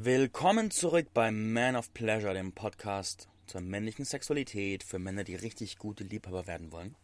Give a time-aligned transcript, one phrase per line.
[0.00, 5.76] Willkommen zurück beim Man of Pleasure, dem Podcast zur männlichen Sexualität für Männer, die richtig
[5.76, 6.94] gute Liebhaber werden wollen.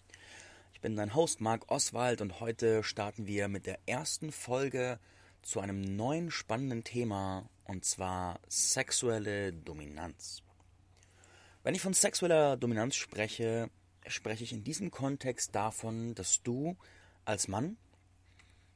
[0.74, 5.00] Ich bin dein Host Marc Oswald und heute starten wir mit der ersten Folge
[5.42, 10.44] zu einem neuen spannenden Thema und zwar sexuelle Dominanz.
[11.64, 13.70] Wenn ich von sexueller Dominanz spreche,
[14.06, 16.76] spreche ich in diesem Kontext davon, dass du
[17.24, 17.76] als Mann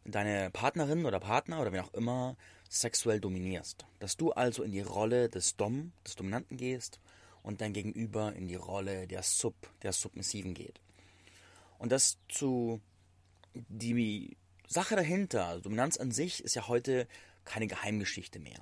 [0.04, 2.36] deine Partnerin oder Partner oder wer auch immer
[2.68, 3.86] sexuell dominierst.
[3.98, 7.00] Dass du also in die Rolle des Dom, des Dominanten gehst
[7.42, 10.80] und dein Gegenüber in die Rolle der Sub, der Submissiven geht.
[11.78, 12.80] Und das zu
[13.54, 14.36] die
[14.66, 17.09] Sache dahinter, also Dominanz an sich, ist ja heute
[17.45, 18.60] keine Geheimgeschichte mehr.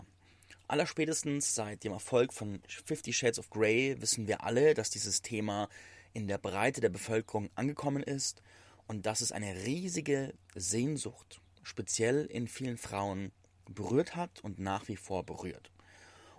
[0.69, 5.69] Allerspätestens seit dem Erfolg von Fifty Shades of Grey wissen wir alle, dass dieses Thema
[6.13, 8.43] in der Breite der Bevölkerung angekommen ist
[8.87, 13.33] und dass es eine riesige Sehnsucht, speziell in vielen Frauen,
[13.69, 15.71] berührt hat und nach wie vor berührt.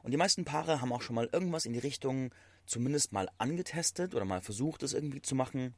[0.03, 2.33] Und die meisten Paare haben auch schon mal irgendwas in die Richtung
[2.65, 5.75] zumindest mal angetestet oder mal versucht, es irgendwie zu machen.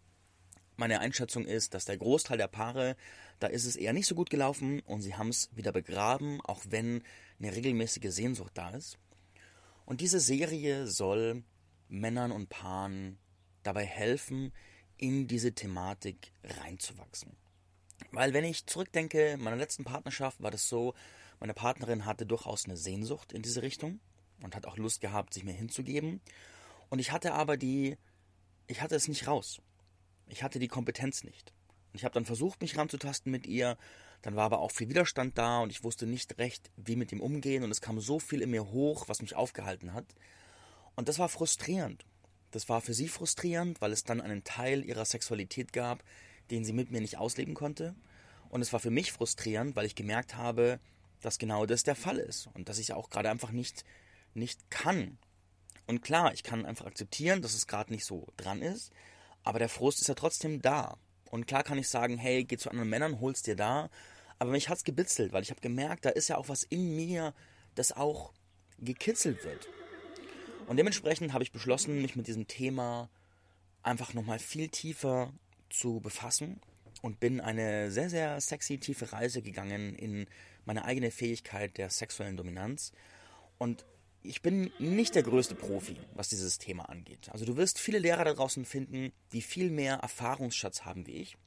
[0.76, 2.96] Meine Einschätzung ist, dass der Großteil der Paare,
[3.40, 6.62] da ist es eher nicht so gut gelaufen und sie haben es wieder begraben, auch
[6.70, 7.04] wenn
[7.40, 8.98] eine regelmäßige Sehnsucht da ist.
[9.86, 11.44] Und diese Serie soll
[11.88, 13.18] Männern und Paaren
[13.64, 14.54] dabei helfen,
[14.98, 17.36] in diese Thematik reinzuwachsen.
[18.12, 20.94] Weil wenn ich zurückdenke, in meiner letzten Partnerschaft war das so,
[21.40, 24.00] meine Partnerin hatte durchaus eine Sehnsucht in diese Richtung
[24.44, 26.22] und hat auch Lust gehabt, sich mir hinzugeben.
[26.90, 27.98] Und ich hatte aber die,
[28.68, 29.62] ich hatte es nicht raus.
[30.28, 31.54] Ich hatte die Kompetenz nicht.
[31.92, 33.78] Und ich habe dann versucht, mich ranzutasten mit ihr.
[34.22, 37.22] Dann war aber auch viel Widerstand da und ich wusste nicht recht, wie mit ihm
[37.22, 37.64] umgehen.
[37.64, 40.06] Und es kam so viel in mir hoch, was mich aufgehalten hat.
[40.96, 42.06] Und das war frustrierend.
[42.52, 46.04] Das war für sie frustrierend, weil es dann einen Teil ihrer Sexualität gab,
[46.52, 47.96] den sie mit mir nicht ausleben konnte.
[48.50, 50.80] Und es war für mich frustrierend, weil ich gemerkt habe,
[51.22, 53.84] dass genau das der Fall ist und dass ich auch gerade einfach nicht,
[54.34, 55.18] nicht kann.
[55.88, 58.92] Und klar, ich kann einfach akzeptieren, dass es gerade nicht so dran ist,
[59.44, 60.98] aber der Frust ist ja trotzdem da.
[61.30, 63.90] Und klar kann ich sagen, hey, geh zu anderen Männern, hol's dir da.
[64.40, 67.34] Aber mich hat's gebitzelt, weil ich habe gemerkt, da ist ja auch was in mir,
[67.76, 68.34] das auch
[68.80, 69.70] gekitzelt wird.
[70.68, 73.10] Und dementsprechend habe ich beschlossen, mich mit diesem Thema
[73.84, 75.34] einfach nochmal viel tiefer
[75.70, 76.62] zu befassen
[77.02, 80.28] und bin eine sehr, sehr sexy, tiefe Reise gegangen in
[80.66, 82.92] meine eigene Fähigkeit der sexuellen Dominanz.
[83.58, 83.86] Und
[84.22, 87.30] ich bin nicht der größte Profi, was dieses Thema angeht.
[87.32, 91.38] Also du wirst viele Lehrer da draußen finden, die viel mehr Erfahrungsschatz haben wie ich.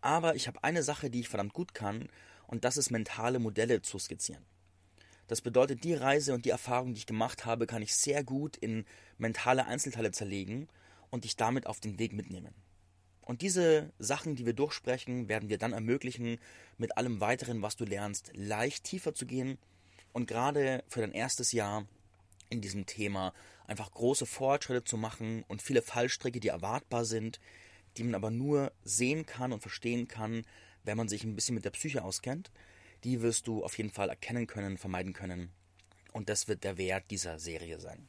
[0.00, 2.08] Aber ich habe eine Sache, die ich verdammt gut kann,
[2.46, 4.44] und das ist mentale Modelle zu skizzieren.
[5.26, 8.56] Das bedeutet, die Reise und die Erfahrung, die ich gemacht habe, kann ich sehr gut
[8.56, 8.84] in
[9.16, 10.68] mentale Einzelteile zerlegen
[11.10, 12.54] und dich damit auf den Weg mitnehmen.
[13.24, 16.38] Und diese Sachen, die wir durchsprechen, werden wir dann ermöglichen,
[16.76, 19.58] mit allem weiteren, was du lernst, leicht tiefer zu gehen
[20.12, 21.86] und gerade für dein erstes Jahr
[22.50, 23.32] in diesem Thema
[23.66, 27.40] einfach große Fortschritte zu machen und viele Fallstricke, die erwartbar sind,
[27.96, 30.44] die man aber nur sehen kann und verstehen kann,
[30.82, 32.50] wenn man sich ein bisschen mit der Psyche auskennt,
[33.04, 35.50] die wirst du auf jeden Fall erkennen können, vermeiden können.
[36.12, 38.06] Und das wird der Wert dieser Serie sein.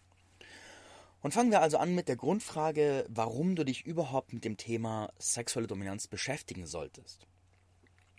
[1.26, 5.12] Und fangen wir also an mit der Grundfrage, warum du dich überhaupt mit dem Thema
[5.18, 7.26] sexuelle Dominanz beschäftigen solltest.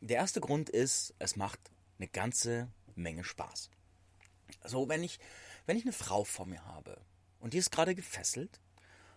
[0.00, 1.60] Der erste Grund ist, es macht
[2.00, 3.70] eine ganze Menge Spaß.
[4.64, 5.20] So, wenn ich,
[5.66, 7.00] wenn ich eine Frau vor mir habe
[7.38, 8.60] und die ist gerade gefesselt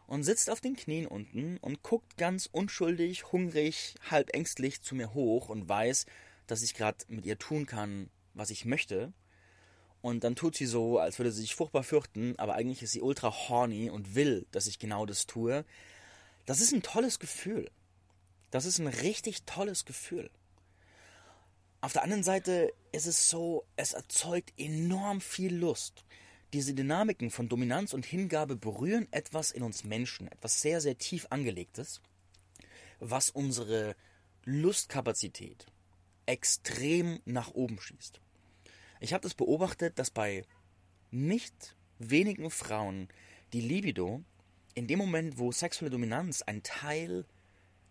[0.06, 5.16] und sitzt auf den Knien unten und guckt ganz unschuldig, hungrig, halb ängstlich zu mir
[5.16, 6.06] hoch und weiß,
[6.46, 9.14] dass ich gerade mit ihr tun kann, was ich möchte,
[10.02, 13.02] und dann tut sie so, als würde sie sich furchtbar fürchten, aber eigentlich ist sie
[13.02, 15.66] ultra horny und will, dass ich genau das tue.
[16.46, 17.70] Das ist ein tolles Gefühl.
[18.52, 20.30] Das ist ein richtig tolles Gefühl.
[21.82, 26.04] Auf der anderen Seite ist es so, es erzeugt enorm viel Lust.
[26.52, 31.28] Diese Dynamiken von Dominanz und Hingabe berühren etwas in uns Menschen, etwas sehr, sehr tief
[31.30, 32.02] angelegtes,
[33.00, 33.96] was unsere
[34.46, 35.68] Lustkapazität
[36.26, 38.20] extrem nach oben schießt.
[39.00, 40.44] Ich habe das beobachtet, dass bei
[41.12, 43.08] nicht wenigen Frauen
[43.54, 44.24] die Libido
[44.76, 47.26] in dem Moment, wo sexuelle Dominanz ein Teil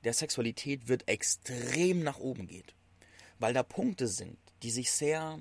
[0.04, 2.74] der Sexualität wird, extrem nach oben geht.
[3.38, 5.40] Weil da Punkte sind, die sich sehr,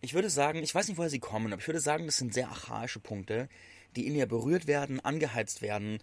[0.00, 2.32] ich würde sagen, ich weiß nicht, woher sie kommen, aber ich würde sagen, das sind
[2.32, 3.48] sehr archaische Punkte,
[3.96, 5.98] die in ihr berührt werden, angeheizt werden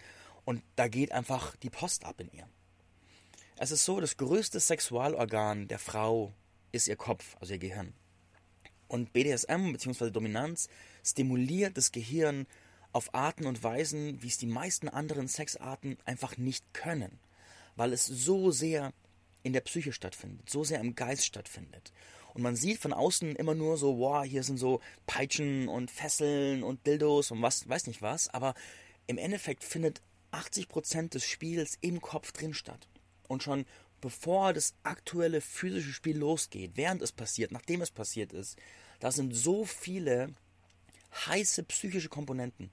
[0.45, 2.47] und da geht einfach die Post ab in ihr.
[3.57, 6.33] Es ist so, das größte Sexualorgan der Frau
[6.71, 7.94] ist ihr Kopf, also ihr Gehirn.
[8.94, 10.12] Und BDSM bzw.
[10.12, 10.69] Dominanz
[11.04, 12.45] stimuliert das Gehirn
[12.92, 17.18] auf Arten und Weisen, wie es die meisten anderen Sexarten einfach nicht können,
[17.75, 18.94] weil es so sehr
[19.42, 21.92] in der Psyche stattfindet, so sehr im Geist stattfindet.
[22.36, 26.62] Und man sieht von außen immer nur so, wow, hier sind so Peitschen und Fesseln
[26.62, 28.28] und Dildos und was, weiß nicht was.
[28.28, 28.54] Aber
[29.07, 32.88] im Endeffekt findet 80% des Spiels im Kopf drin statt.
[33.28, 33.66] Und schon
[34.01, 38.60] bevor das aktuelle physische Spiel losgeht, während es passiert, nachdem es passiert ist,
[39.03, 40.33] da sind so viele
[41.27, 42.71] heiße psychische Komponenten.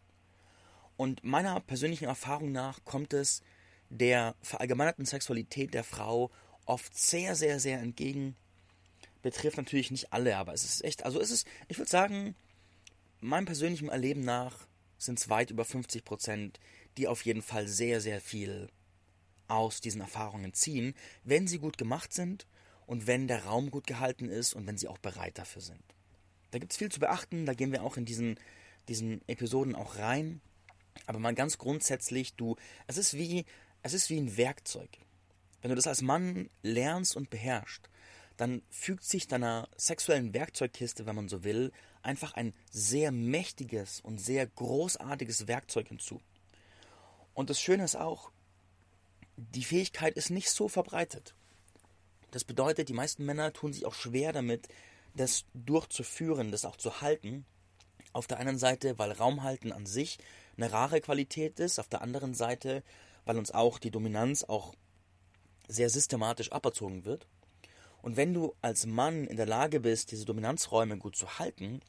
[0.97, 3.43] Und meiner persönlichen Erfahrung nach kommt es
[3.89, 6.31] der verallgemeinerten Sexualität der Frau
[6.67, 8.37] oft sehr, sehr, sehr entgegen.
[9.23, 12.37] Betrifft natürlich nicht alle, aber es ist echt, also es ist, ich würde sagen,
[13.19, 14.69] meinem persönlichen Erleben nach
[14.99, 16.61] sind es weit über 50 Prozent,
[16.97, 18.69] die auf jeden Fall sehr, sehr viel
[19.49, 20.95] aus diesen Erfahrungen ziehen,
[21.25, 22.47] wenn sie gut gemacht sind
[22.87, 25.83] und wenn der Raum gut gehalten ist und wenn sie auch bereit dafür sind.
[26.51, 28.39] Da gibt es viel zu beachten, da gehen wir auch in diesen,
[28.89, 30.41] diesen Episoden auch rein.
[31.07, 32.57] Aber mal ganz grundsätzlich, du,
[32.87, 33.45] es ist wie,
[33.83, 34.91] es ist wie ein Werkzeug.
[35.63, 37.89] Wenn du das als Mann lernst und beherrschst,
[38.37, 44.19] dann fügt sich deiner sexuellen Werkzeugkiste, wenn man so will, einfach ein sehr mächtiges und
[44.19, 46.23] sehr großartiges Werkzeug hinzu.
[47.35, 48.31] Und das Schöne ist auch,
[49.37, 51.35] die Fähigkeit ist nicht so verbreitet.
[52.31, 54.69] Das bedeutet, die meisten Männer tun sich auch schwer damit,
[55.15, 57.45] das durchzuführen, das auch zu halten.
[58.13, 60.19] Auf der einen Seite, weil Raumhalten an sich
[60.57, 62.83] eine rare Qualität ist, auf der anderen Seite,
[63.25, 64.75] weil uns auch die Dominanz auch
[65.69, 67.27] sehr systematisch aberzogen wird.
[68.03, 71.81] Und wenn du als Mann in der Lage bist, diese Dominanzräume gut zu halten,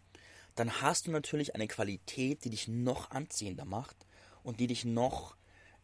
[0.55, 3.95] dann hast du natürlich eine Qualität, die dich noch anziehender macht
[4.43, 5.35] und die dich noch,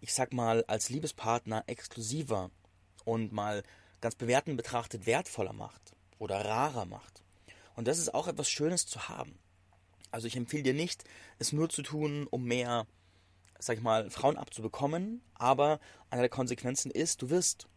[0.01, 2.51] ich sag mal, als Liebespartner exklusiver
[3.05, 3.63] und mal
[4.01, 7.23] ganz bewertend betrachtet wertvoller macht oder rarer macht.
[7.77, 9.37] Und das ist auch etwas Schönes zu haben.
[10.09, 11.03] Also ich empfehle dir nicht,
[11.37, 12.87] es nur zu tun, um mehr,
[13.59, 15.79] sag ich mal, Frauen abzubekommen, aber
[16.09, 17.67] eine der Konsequenzen ist, du wirst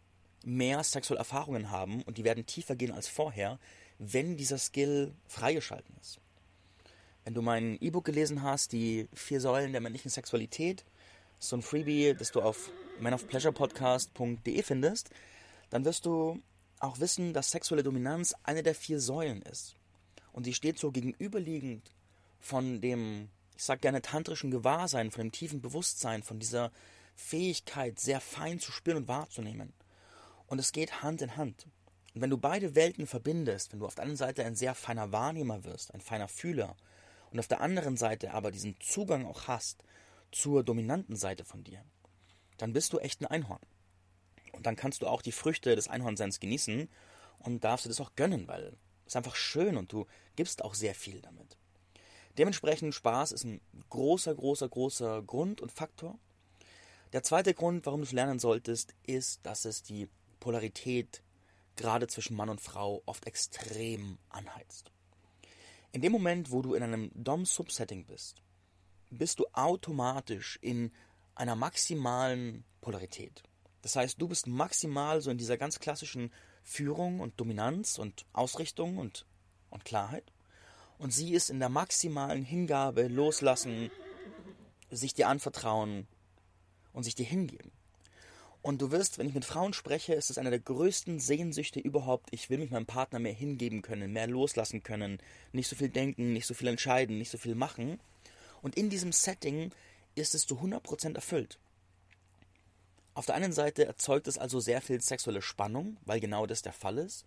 [0.43, 3.59] mehr sexuelle Erfahrungen haben und die werden tiefer gehen als vorher,
[3.99, 6.19] wenn dieser Skill freigeschalten ist.
[7.25, 10.87] Wenn du mein E-Book gelesen hast, die vier Säulen der männlichen Sexualität,
[11.39, 12.71] so ein Freebie, das du auf
[13.01, 15.11] manofpleasurepodcast.de findest,
[15.69, 16.41] dann wirst du
[16.79, 19.77] auch wissen, dass sexuelle Dominanz eine der vier Säulen ist.
[20.33, 21.91] Und sie steht so gegenüberliegend
[22.39, 26.71] von dem, ich sag gerne, tantrischen Gewahrsein, von dem tiefen Bewusstsein, von dieser
[27.15, 29.73] Fähigkeit, sehr fein zu spüren und wahrzunehmen.
[30.47, 31.67] Und es geht Hand in Hand.
[32.15, 35.13] Und wenn du beide Welten verbindest, wenn du auf der einen Seite ein sehr feiner
[35.13, 36.77] Wahrnehmer wirst, ein feiner Fühler,
[37.31, 39.85] und auf der anderen Seite aber diesen Zugang auch hast
[40.33, 41.85] zur dominanten Seite von dir,
[42.59, 43.61] dann bist du echt ein Einhorn.
[44.53, 46.89] Und dann kannst du auch die Früchte des Einhornseins genießen
[47.39, 48.77] und darfst du das auch gönnen, weil
[49.11, 51.59] es einfach schön und du gibst auch sehr viel damit.
[52.39, 53.61] Dementsprechend Spaß ist ein
[53.91, 56.19] großer, großer, großer Grund und Faktor.
[57.13, 60.09] Der zweite Grund, warum du es lernen solltest, ist, dass es die
[60.39, 61.23] Polarität
[61.77, 64.93] gerade zwischen Mann und Frau oft extrem anheizt.
[65.93, 68.43] In dem Moment, wo du in einem Dom-Sub-Setting bist,
[69.11, 70.93] bist du automatisch in
[71.35, 73.43] einer maximalen Polarität.
[73.83, 78.99] Das heißt, du bist maximal so in dieser ganz klassischen Führung und Dominanz und Ausrichtung
[78.99, 79.27] und,
[79.71, 80.33] und Klarheit.
[80.99, 83.91] Und sie ist in der maximalen Hingabe, Loslassen,
[84.91, 86.07] sich dir anvertrauen
[86.93, 87.71] und sich dir hingeben.
[88.63, 92.29] Und du wirst, wenn ich mit Frauen spreche, ist es eine der größten Sehnsüchte überhaupt.
[92.31, 95.19] Ich will mich meinem Partner mehr hingeben können, mehr loslassen können,
[95.53, 97.99] nicht so viel denken, nicht so viel entscheiden, nicht so viel machen.
[98.61, 99.71] Und in diesem Setting
[100.15, 101.59] ist es zu 100% erfüllt.
[103.21, 106.73] Auf der einen Seite erzeugt es also sehr viel sexuelle Spannung, weil genau das der
[106.73, 107.27] Fall ist.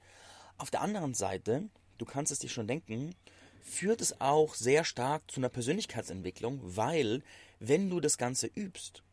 [0.58, 1.70] Auf der anderen Seite,
[2.00, 3.14] du kannst es dir schon denken,
[3.62, 7.22] führt es auch sehr stark zu einer Persönlichkeitsentwicklung, weil
[7.60, 9.04] wenn du das Ganze übst,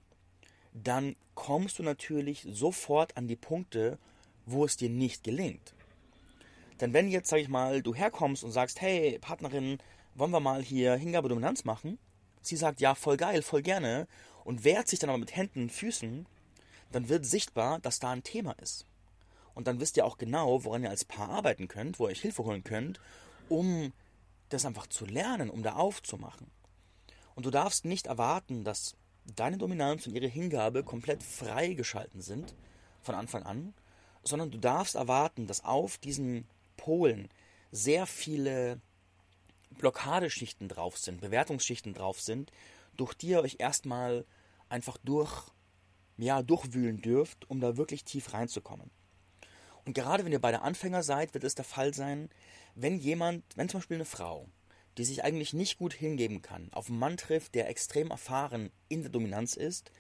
[0.73, 3.99] dann kommst du natürlich sofort an die Punkte,
[4.47, 5.75] wo es dir nicht gelingt.
[6.81, 9.77] Denn wenn jetzt, sag ich mal, du herkommst und sagst, hey, Partnerin,
[10.15, 11.99] wollen wir mal hier Hingabe-Dominanz machen?
[12.41, 14.09] Sie sagt, ja, voll geil, voll gerne
[14.45, 16.25] und wehrt sich dann aber mit Händen und Füßen,
[16.91, 18.87] dann wird sichtbar, dass da ein Thema ist.
[19.55, 22.21] Und dann wisst ihr auch genau, woran ihr als Paar arbeiten könnt, wo ihr euch
[22.23, 23.01] Hilfe holen könnt,
[23.49, 23.93] um
[24.49, 26.51] das einfach zu lernen, um da aufzumachen.
[27.35, 32.55] Und du darfst nicht erwarten, dass deine Dominanz und ihre Hingabe komplett freigeschalten sind
[33.03, 33.75] von Anfang an,
[34.23, 37.29] sondern du darfst erwarten, dass auf diesen Polen
[37.71, 38.81] sehr viele
[39.79, 42.51] Blockadeschichten drauf sind, Bewertungsschichten drauf sind,
[42.97, 44.25] durch die ihr euch erstmal
[44.69, 45.51] einfach durch,
[46.23, 48.91] ja, durchwühlen dürft, um da wirklich tief reinzukommen.
[49.85, 52.29] Und gerade wenn ihr beide Anfänger seid, wird es der Fall sein,
[52.75, 54.49] wenn jemand, wenn zum Beispiel eine Frau,
[54.99, 59.03] die sich eigentlich nicht gut hingeben kann, auf einen Mann trifft, der extrem erfahren in
[59.03, 59.91] der Dominanz ist,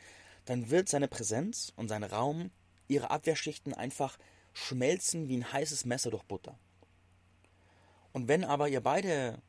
[0.44, 2.50] dann wird seine Präsenz und sein Raum
[2.88, 4.18] ihre Abwehrschichten einfach
[4.52, 6.58] schmelzen wie ein heißes Messer durch Butter.
[8.12, 9.40] Und wenn aber ihr beide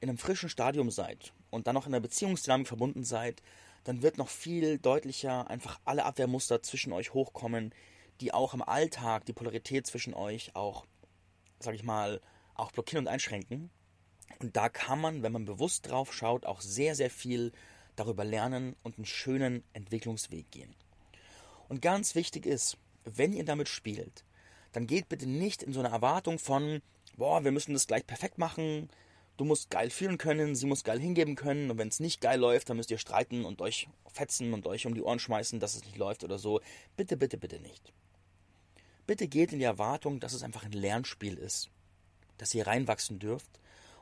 [0.00, 3.42] in einem frischen Stadium seid und dann noch in einer Beziehungsdynamik verbunden seid,
[3.84, 7.74] dann wird noch viel deutlicher einfach alle Abwehrmuster zwischen euch hochkommen,
[8.20, 10.86] die auch im Alltag die Polarität zwischen euch auch,
[11.58, 12.20] sag ich mal,
[12.54, 13.70] auch blockieren und einschränken.
[14.38, 17.52] Und da kann man, wenn man bewusst drauf schaut, auch sehr, sehr viel
[17.96, 20.74] darüber lernen und einen schönen Entwicklungsweg gehen.
[21.68, 24.24] Und ganz wichtig ist, wenn ihr damit spielt,
[24.72, 26.80] dann geht bitte nicht in so eine Erwartung von,
[27.16, 28.88] boah, wir müssen das gleich perfekt machen,
[29.40, 32.38] du musst geil fühlen können, sie muss geil hingeben können und wenn es nicht geil
[32.38, 35.74] läuft, dann müsst ihr streiten und euch fetzen und euch um die Ohren schmeißen, dass
[35.74, 36.60] es nicht läuft oder so.
[36.94, 37.94] Bitte, bitte, bitte nicht.
[39.06, 41.70] Bitte geht in die Erwartung, dass es einfach ein Lernspiel ist,
[42.36, 43.48] dass ihr reinwachsen dürft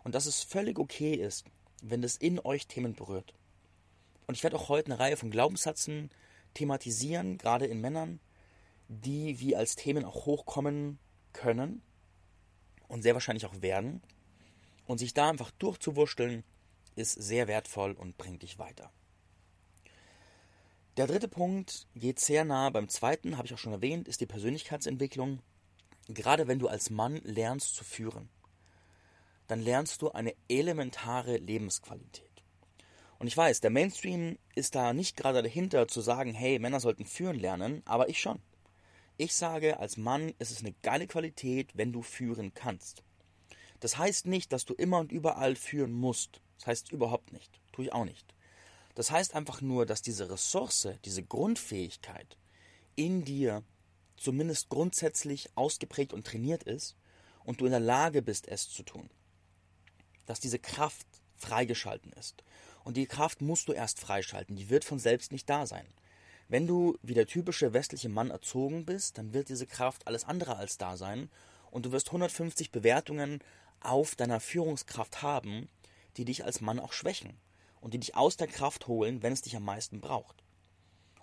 [0.03, 1.45] und dass es völlig okay ist,
[1.83, 3.33] wenn das in euch Themen berührt.
[4.27, 6.11] Und ich werde auch heute eine Reihe von Glaubenssätzen
[6.55, 8.19] thematisieren, gerade in Männern,
[8.89, 10.99] die wie als Themen auch hochkommen
[11.33, 11.81] können
[12.89, 14.03] und sehr wahrscheinlich auch werden.
[14.89, 16.45] Und sich da einfach durchzuwurschteln,
[16.97, 18.91] ist sehr wertvoll und bringt dich weiter.
[20.97, 24.27] Der dritte Punkt geht sehr nah beim zweiten, habe ich auch schon erwähnt, ist die
[24.27, 25.41] Persönlichkeitsentwicklung.
[26.09, 28.31] Gerade wenn du als Mann lernst zu führen,
[29.47, 32.43] dann lernst du eine elementare Lebensqualität.
[33.19, 37.05] Und ich weiß, der Mainstream ist da nicht gerade dahinter zu sagen, hey, Männer sollten
[37.05, 38.41] führen lernen, aber ich schon.
[39.19, 43.03] Ich sage, als Mann ist es eine geile Qualität, wenn du führen kannst.
[43.81, 46.41] Das heißt nicht, dass du immer und überall führen musst.
[46.59, 47.61] Das heißt überhaupt nicht.
[47.73, 48.35] Tue ich auch nicht.
[48.95, 52.37] Das heißt einfach nur, dass diese Ressource, diese Grundfähigkeit
[52.97, 53.63] in dir
[54.17, 56.97] zumindest grundsätzlich ausgeprägt und trainiert ist
[57.45, 59.09] und du in der Lage bist, es zu tun.
[60.27, 61.07] Dass diese Kraft
[61.37, 62.43] freigeschalten ist.
[62.83, 65.87] Und die Kraft musst du erst freischalten, die wird von selbst nicht da sein.
[66.49, 70.57] Wenn du wie der typische westliche Mann erzogen bist, dann wird diese Kraft alles andere
[70.57, 71.31] als da sein
[71.71, 73.41] und du wirst 150 Bewertungen
[73.81, 75.69] auf deiner Führungskraft haben,
[76.17, 77.39] die dich als Mann auch schwächen
[77.81, 80.43] und die dich aus der Kraft holen, wenn es dich am meisten braucht.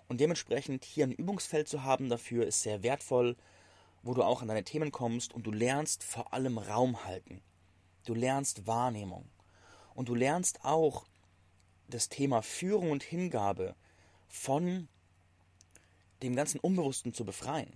[0.08, 3.36] Und dementsprechend hier ein Übungsfeld zu haben dafür ist sehr wertvoll,
[4.02, 7.42] wo du auch an deine Themen kommst und du lernst vor allem Raum halten.
[8.04, 9.28] Du lernst Wahrnehmung.
[9.94, 11.06] Und du lernst auch
[11.88, 13.74] das Thema Führung und Hingabe
[14.28, 14.88] von
[16.22, 17.72] dem ganzen Unbewussten zu befreien.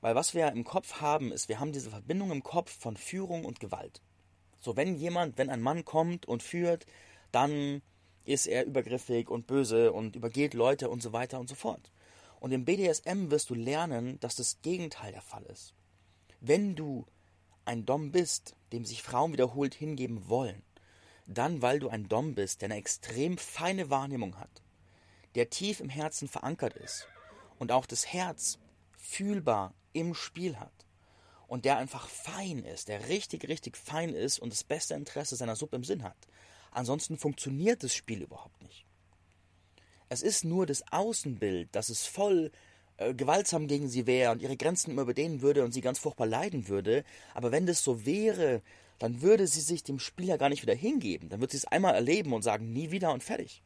[0.00, 3.44] Weil was wir im Kopf haben, ist, wir haben diese Verbindung im Kopf von Führung
[3.44, 4.02] und Gewalt.
[4.66, 6.86] So, wenn jemand, wenn ein Mann kommt und führt,
[7.30, 7.82] dann
[8.24, 11.92] ist er übergriffig und böse und übergeht Leute und so weiter und so fort.
[12.40, 15.72] Und im BDSM wirst du lernen, dass das Gegenteil der Fall ist.
[16.40, 17.06] Wenn du
[17.64, 20.64] ein Dom bist, dem sich Frauen wiederholt hingeben wollen,
[21.28, 24.62] dann weil du ein Dom bist, der eine extrem feine Wahrnehmung hat,
[25.36, 27.06] der tief im Herzen verankert ist
[27.60, 28.58] und auch das Herz
[28.98, 30.75] fühlbar im Spiel hat
[31.46, 35.56] und der einfach fein ist, der richtig, richtig fein ist und das beste Interesse seiner
[35.56, 36.16] Sub im Sinn hat.
[36.72, 38.84] Ansonsten funktioniert das Spiel überhaupt nicht.
[40.08, 42.52] Es ist nur das Außenbild, dass es voll
[42.96, 46.26] äh, gewaltsam gegen sie wäre und ihre Grenzen immer überdehnen würde und sie ganz furchtbar
[46.26, 47.04] leiden würde.
[47.34, 48.62] Aber wenn das so wäre,
[48.98, 51.28] dann würde sie sich dem Spiel ja gar nicht wieder hingeben.
[51.28, 53.62] Dann würde sie es einmal erleben und sagen, nie wieder und fertig.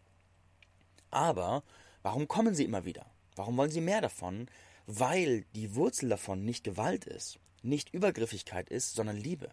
[1.11, 1.63] Aber
[2.03, 3.07] warum kommen sie immer wieder?
[3.37, 4.49] Warum wollen sie mehr davon?
[4.87, 9.51] Weil die Wurzel davon nicht Gewalt ist, nicht Übergriffigkeit ist, sondern Liebe.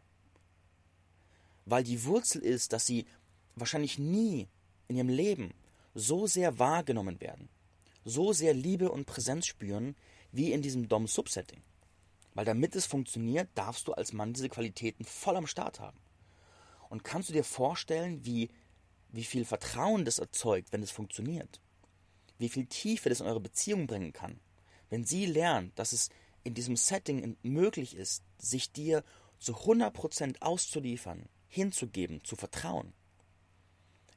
[1.65, 3.05] Weil die Wurzel ist, dass sie
[3.55, 4.47] wahrscheinlich nie
[4.87, 5.53] in ihrem Leben
[5.93, 7.49] so sehr wahrgenommen werden,
[8.05, 9.95] so sehr Liebe und Präsenz spüren,
[10.31, 11.61] wie in diesem Dom-Sub-Setting.
[12.33, 15.97] Weil damit es funktioniert, darfst du als Mann diese Qualitäten voll am Start haben.
[16.89, 18.49] Und kannst du dir vorstellen, wie,
[19.11, 21.59] wie viel Vertrauen das erzeugt, wenn es funktioniert?
[22.37, 24.39] wie viel Tiefe das in eure Beziehung bringen kann.
[24.89, 26.09] Wenn sie lernt, dass es
[26.47, 29.03] in diesem Setting möglich ist, sich dir
[29.37, 32.93] zu 100% auszuliefern, hinzugeben, zu vertrauen.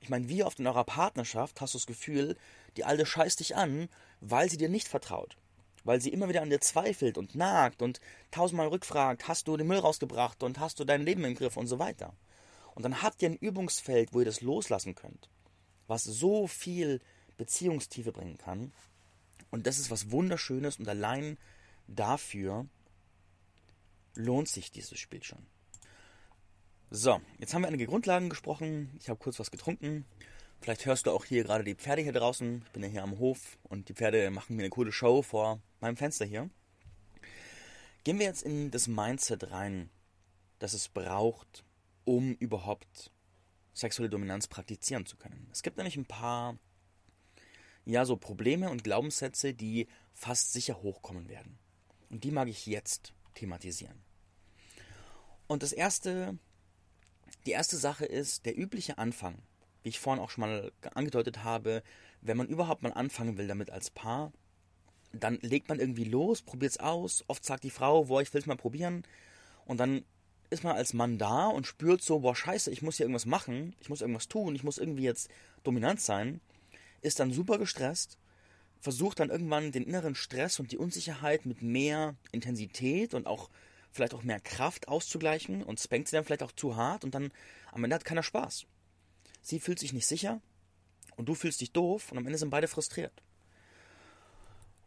[0.00, 2.36] Ich meine, wie oft in eurer Partnerschaft hast du das Gefühl,
[2.76, 3.88] die Alte scheißt dich an,
[4.20, 5.36] weil sie dir nicht vertraut.
[5.82, 9.66] Weil sie immer wieder an dir zweifelt und nagt und tausendmal rückfragt, hast du den
[9.66, 12.14] Müll rausgebracht und hast du dein Leben im Griff und so weiter.
[12.76, 15.28] Und dann habt ihr ein Übungsfeld, wo ihr das loslassen könnt,
[15.88, 17.00] was so viel
[17.38, 18.72] Beziehungstiefe bringen kann.
[19.50, 21.36] Und das ist was Wunderschönes und allein
[21.90, 22.66] dafür
[24.14, 25.46] lohnt sich dieses Spiel schon.
[26.90, 28.90] So, jetzt haben wir einige Grundlagen gesprochen.
[28.98, 30.04] Ich habe kurz was getrunken.
[30.60, 32.62] Vielleicht hörst du auch hier gerade die Pferde hier draußen.
[32.66, 35.60] Ich bin ja hier am Hof und die Pferde machen mir eine coole Show vor
[35.80, 36.50] meinem Fenster hier.
[38.04, 39.90] Gehen wir jetzt in das Mindset rein,
[40.58, 41.64] das es braucht,
[42.04, 43.10] um überhaupt
[43.72, 45.48] sexuelle Dominanz praktizieren zu können.
[45.52, 46.58] Es gibt nämlich ein paar
[47.84, 51.58] ja, so Probleme und Glaubenssätze, die fast sicher hochkommen werden.
[52.10, 54.02] Und die mag ich jetzt thematisieren.
[55.46, 56.38] Und das erste
[57.46, 59.38] Die erste Sache ist der übliche Anfang,
[59.82, 61.82] wie ich vorhin auch schon mal angedeutet habe,
[62.20, 64.32] wenn man überhaupt mal anfangen will damit als Paar,
[65.12, 67.24] dann legt man irgendwie los, probiert es aus.
[67.28, 69.04] Oft sagt die Frau, boah, ich will es mal probieren.
[69.64, 70.04] Und dann
[70.50, 73.74] ist man als Mann da und spürt so, boah, scheiße, ich muss hier irgendwas machen,
[73.80, 75.30] ich muss irgendwas tun, ich muss irgendwie jetzt
[75.62, 76.40] dominant sein.
[77.00, 78.18] Ist dann super gestresst,
[78.80, 83.50] versucht dann irgendwann den inneren Stress und die Unsicherheit mit mehr Intensität und auch
[83.92, 87.30] vielleicht auch mehr Kraft auszugleichen und spankt sie dann vielleicht auch zu hart und dann
[87.72, 88.66] am Ende hat keiner Spaß.
[89.42, 90.40] Sie fühlt sich nicht sicher
[91.16, 93.22] und du fühlst dich doof und am Ende sind beide frustriert.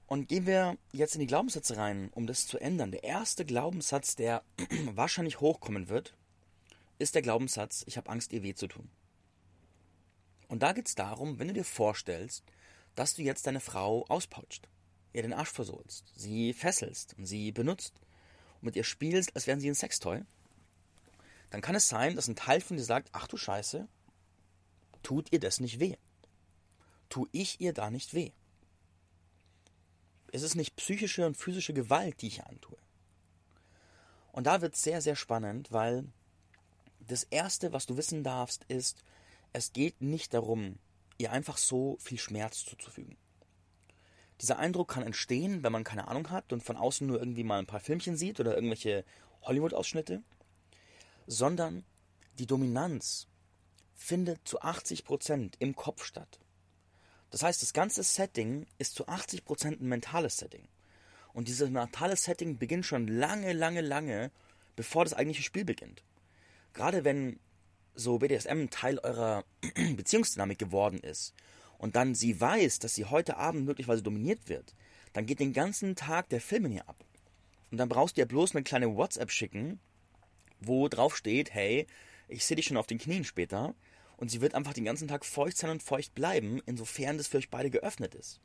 [0.07, 2.91] Und gehen wir jetzt in die Glaubenssätze rein, um das zu ändern.
[2.91, 4.43] Der erste Glaubenssatz, der
[4.93, 6.13] wahrscheinlich hochkommen wird,
[6.99, 8.89] ist der Glaubenssatz, ich habe Angst, ihr weh zu tun.
[10.47, 12.43] Und da geht es darum, wenn du dir vorstellst,
[12.95, 14.67] dass du jetzt deine Frau auspautscht,
[15.13, 17.93] ihr den Arsch versohlst, sie fesselst und sie benutzt
[18.55, 20.23] und mit ihr spielst, als wären sie ein Sextoy,
[21.49, 23.87] dann kann es sein, dass ein Teil von dir sagt, ach du Scheiße,
[25.03, 25.97] tut ihr das nicht weh?
[27.09, 28.31] Tu ich ihr da nicht weh?
[30.31, 32.77] Es ist nicht psychische und physische Gewalt, die ich antue.
[34.31, 36.05] Und da wird es sehr, sehr spannend, weil
[36.99, 39.03] das Erste, was du wissen darfst, ist,
[39.51, 40.79] es geht nicht darum,
[41.23, 43.17] ihr einfach so viel Schmerz zuzufügen.
[44.41, 47.59] Dieser Eindruck kann entstehen, wenn man keine Ahnung hat und von außen nur irgendwie mal
[47.59, 49.05] ein paar Filmchen sieht oder irgendwelche
[49.43, 50.21] Hollywood-Ausschnitte,
[51.27, 51.85] sondern
[52.39, 53.27] die Dominanz
[53.93, 56.39] findet zu 80% im Kopf statt.
[57.29, 60.67] Das heißt, das ganze Setting ist zu 80% ein mentales Setting.
[61.33, 64.31] Und dieses mentale Setting beginnt schon lange, lange, lange,
[64.75, 66.03] bevor das eigentliche Spiel beginnt.
[66.73, 67.39] Gerade wenn
[67.95, 69.43] so BDSM Teil eurer
[69.95, 71.33] Beziehungsdynamik geworden ist
[71.77, 74.75] und dann sie weiß, dass sie heute Abend möglicherweise dominiert wird,
[75.13, 77.03] dann geht den ganzen Tag der Film in ihr ab.
[77.71, 79.79] Und dann brauchst du ja bloß eine kleine WhatsApp schicken,
[80.59, 81.87] wo drauf steht, hey,
[82.27, 83.75] ich sehe dich schon auf den Knien später
[84.17, 87.37] und sie wird einfach den ganzen Tag feucht sein und feucht bleiben, insofern das für
[87.37, 88.39] euch beide geöffnet ist.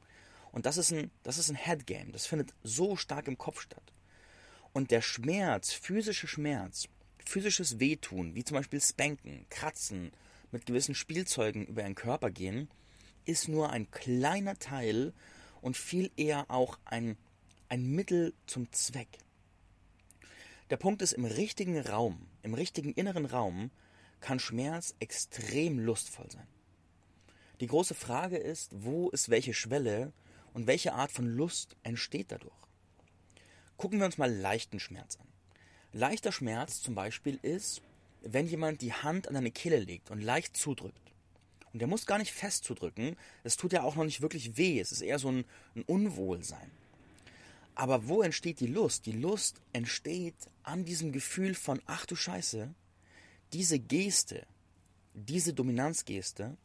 [0.50, 2.10] Und das ist ein, das ist ein Headgame.
[2.10, 3.92] Das findet so stark im Kopf statt.
[4.72, 6.88] Und der Schmerz, physische Schmerz,
[7.28, 10.12] physisches Wehtun, wie zum Beispiel Spanken, Kratzen,
[10.50, 12.70] mit gewissen Spielzeugen über ihren Körper gehen,
[13.26, 15.12] ist nur ein kleiner Teil
[15.60, 17.18] und viel eher auch ein,
[17.68, 19.18] ein Mittel zum Zweck.
[20.70, 23.70] Der Punkt ist, im richtigen Raum, im richtigen inneren Raum,
[24.20, 26.48] kann Schmerz extrem lustvoll sein.
[27.60, 30.12] Die große Frage ist, wo ist welche Schwelle
[30.54, 32.54] und welche Art von Lust entsteht dadurch?
[33.76, 35.28] Gucken wir uns mal leichten Schmerz an.
[35.98, 37.82] Leichter Schmerz zum Beispiel ist,
[38.22, 41.12] wenn jemand die Hand an deine Kehle legt und leicht zudrückt.
[41.72, 44.78] Und der muss gar nicht fest zudrücken, es tut ja auch noch nicht wirklich weh,
[44.78, 46.70] es ist eher so ein, ein Unwohlsein.
[47.74, 49.06] Aber wo entsteht die Lust?
[49.06, 52.72] Die Lust entsteht an diesem Gefühl von, ach du Scheiße,
[53.52, 54.46] diese Geste,
[55.14, 56.56] diese Dominanzgeste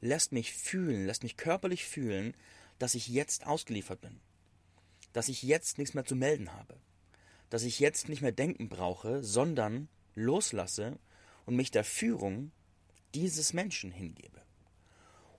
[0.00, 2.34] lässt mich fühlen, lässt mich körperlich fühlen,
[2.78, 4.20] dass ich jetzt ausgeliefert bin.
[5.12, 6.76] Dass ich jetzt nichts mehr zu melden habe.
[7.50, 10.98] Dass ich jetzt nicht mehr denken brauche, sondern loslasse
[11.46, 12.52] und mich der Führung
[13.14, 14.40] dieses Menschen hingebe.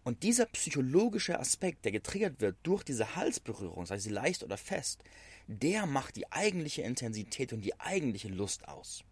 [0.03, 5.03] Und dieser psychologische Aspekt, der getriggert wird durch diese Halsberührung, sei sie leicht oder fest,
[5.47, 9.03] der macht die eigentliche Intensität und die eigentliche Lust aus.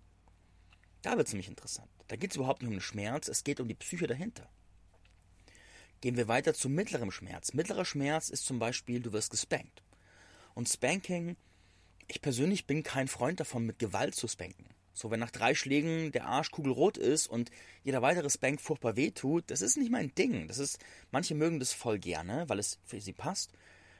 [1.01, 1.89] Da wird es nämlich interessant.
[2.07, 4.49] Da geht es überhaupt nicht um den Schmerz, es geht um die Psyche dahinter.
[6.01, 7.53] Gehen wir weiter zu mittlerem Schmerz.
[7.53, 9.83] Mittlerer Schmerz ist zum Beispiel, du wirst gespankt.
[10.55, 11.35] Und Spanking,
[12.09, 14.65] ich persönlich bin kein Freund davon, mit Gewalt zu spanken.
[14.93, 17.51] So, wenn nach drei Schlägen der Arsch kugelrot ist und
[17.83, 20.47] jeder weitere Spank furchtbar wehtut, das ist nicht mein Ding.
[20.49, 20.79] Das ist,
[21.11, 23.53] manche mögen das voll gerne, weil es für sie passt.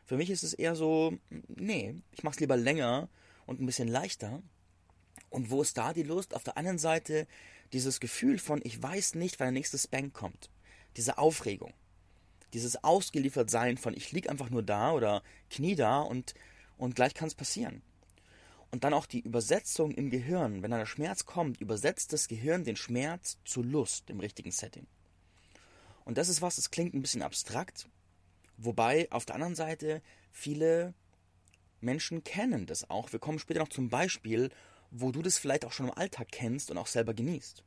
[0.05, 1.17] Für mich ist es eher so,
[1.47, 3.07] nee, ich mach's lieber länger
[3.45, 4.41] und ein bisschen leichter
[5.29, 6.35] und wo ist da die Lust?
[6.35, 7.27] Auf der einen Seite
[7.71, 10.49] dieses Gefühl von, ich weiß nicht, wann der nächste Spank kommt.
[10.97, 11.73] Diese Aufregung.
[12.53, 16.33] Dieses Ausgeliefertsein von, ich lieg einfach nur da oder knie da und,
[16.77, 17.83] und gleich kann es passieren.
[18.71, 20.61] Und dann auch die Übersetzung im Gehirn.
[20.61, 24.85] Wenn ein Schmerz kommt, übersetzt das Gehirn den Schmerz zu Lust im richtigen Setting.
[26.05, 27.87] Und das ist was, das klingt ein bisschen abstrakt.
[28.57, 30.01] Wobei auf der anderen Seite
[30.31, 30.93] viele
[31.81, 33.11] Menschen kennen das auch.
[33.11, 34.49] Wir kommen später noch zum Beispiel,
[34.91, 37.63] wo du das vielleicht auch schon im Alltag kennst und auch selber genießt.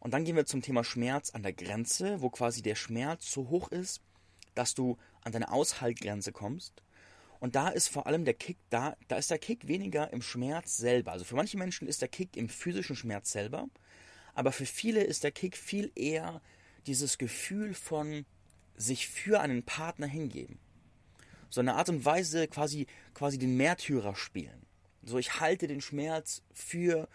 [0.00, 3.48] Und dann gehen wir zum Thema Schmerz an der Grenze, wo quasi der Schmerz so
[3.50, 4.00] hoch ist,
[4.54, 6.82] dass du an deine Aushaltgrenze kommst.
[7.42, 10.76] Und da ist vor allem der Kick, da, da ist der Kick weniger im Schmerz
[10.76, 11.10] selber.
[11.10, 13.66] Also für manche Menschen ist der Kick im physischen Schmerz selber,
[14.32, 16.40] aber für viele ist der Kick viel eher
[16.86, 18.26] dieses Gefühl von
[18.76, 20.60] sich für einen Partner hingeben.
[21.50, 24.64] So eine Art und Weise quasi, quasi den Märtyrer spielen.
[25.02, 27.08] So, ich halte den Schmerz für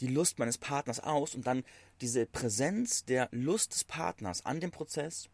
[0.00, 1.64] die Lust meines Partners aus und dann
[2.02, 5.30] diese Präsenz der Lust des Partners an dem Prozess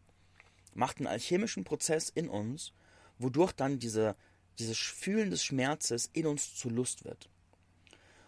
[0.73, 2.71] macht einen alchemischen Prozess in uns,
[3.19, 4.15] wodurch dann diese,
[4.59, 7.29] dieses Fühlen des Schmerzes in uns zu Lust wird.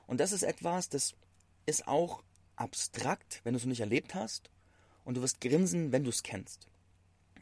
[0.07, 1.15] Und das ist etwas, das
[1.65, 2.23] ist auch
[2.55, 4.49] abstrakt, wenn du es noch nicht erlebt hast,
[5.05, 6.67] und du wirst grinsen, wenn du es kennst.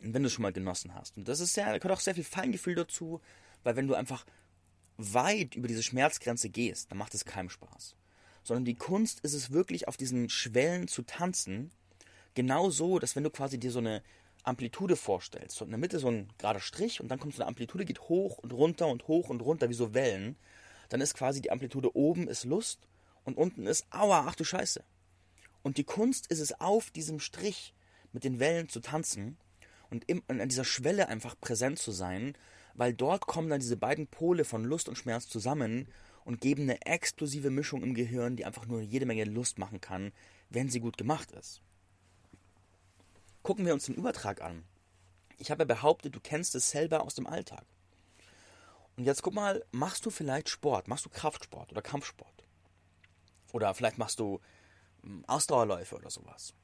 [0.02, 1.18] Und wenn du es schon mal genossen hast.
[1.18, 3.20] Und das ist ja, da gehört auch sehr viel Feingefühl dazu,
[3.64, 4.26] weil wenn du einfach
[4.98, 7.96] weit über diese Schmerzgrenze gehst, dann macht es keinem Spaß.
[8.44, 11.72] Sondern die Kunst ist es wirklich, auf diesen Schwellen zu tanzen.
[12.36, 14.02] Genau so, dass wenn du quasi dir so eine
[14.48, 17.50] Amplitude vorstellst, so in der Mitte so ein gerader Strich und dann kommt so eine
[17.50, 20.38] Amplitude, geht hoch und runter und hoch und runter, wie so Wellen,
[20.90, 22.88] dann ist quasi die Amplitude oben ist Lust
[23.24, 24.84] und unten ist Aua, ach du Scheiße.
[25.64, 27.74] Und die Kunst ist es, auf diesem Strich
[28.14, 29.38] mit den Wellen zu tanzen
[29.90, 32.38] und, im, und an dieser Schwelle einfach präsent zu sein,
[32.74, 35.88] weil dort kommen dann diese beiden Pole von Lust und Schmerz zusammen
[36.24, 40.12] und geben eine explosive Mischung im Gehirn, die einfach nur jede Menge Lust machen kann,
[40.50, 41.62] wenn sie gut gemacht ist.
[43.48, 44.66] Gucken wir uns den Übertrag an.
[45.38, 47.64] Ich habe ja behauptet, du kennst es selber aus dem Alltag.
[48.98, 50.90] Und jetzt guck mal, machst du vielleicht Sport?
[50.90, 52.44] Machst du Kraftsport oder Kampfsport?
[53.54, 54.42] Oder vielleicht machst du
[55.02, 56.56] hm, Ausdauerläufe oder sowas.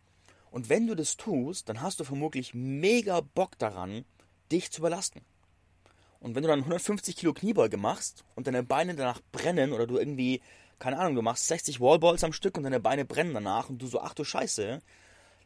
[0.51, 4.03] Und wenn du das tust, dann hast du vermutlich mega Bock daran,
[4.51, 5.21] dich zu überlasten.
[6.19, 9.99] Und wenn du dann 150 Kilo Kniebeuge machst und deine Beine danach brennen oder du
[9.99, 10.41] irgendwie,
[10.79, 13.87] keine Ahnung, du machst 60 Wallballs am Stück und deine Beine brennen danach und du
[13.87, 14.81] so, ach du Scheiße,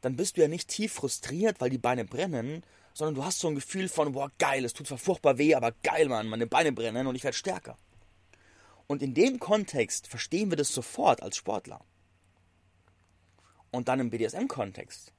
[0.02, 3.48] dann bist du ja nicht tief frustriert, weil die Beine brennen, sondern du hast so
[3.48, 6.72] ein Gefühl von, boah, geil, es tut zwar furchtbar weh, aber geil, Mann, meine Beine
[6.72, 7.78] brennen und ich werde stärker.
[8.88, 11.82] Und in dem Kontext verstehen wir das sofort als Sportler.
[13.70, 15.14] Und dann im BDSM-Kontext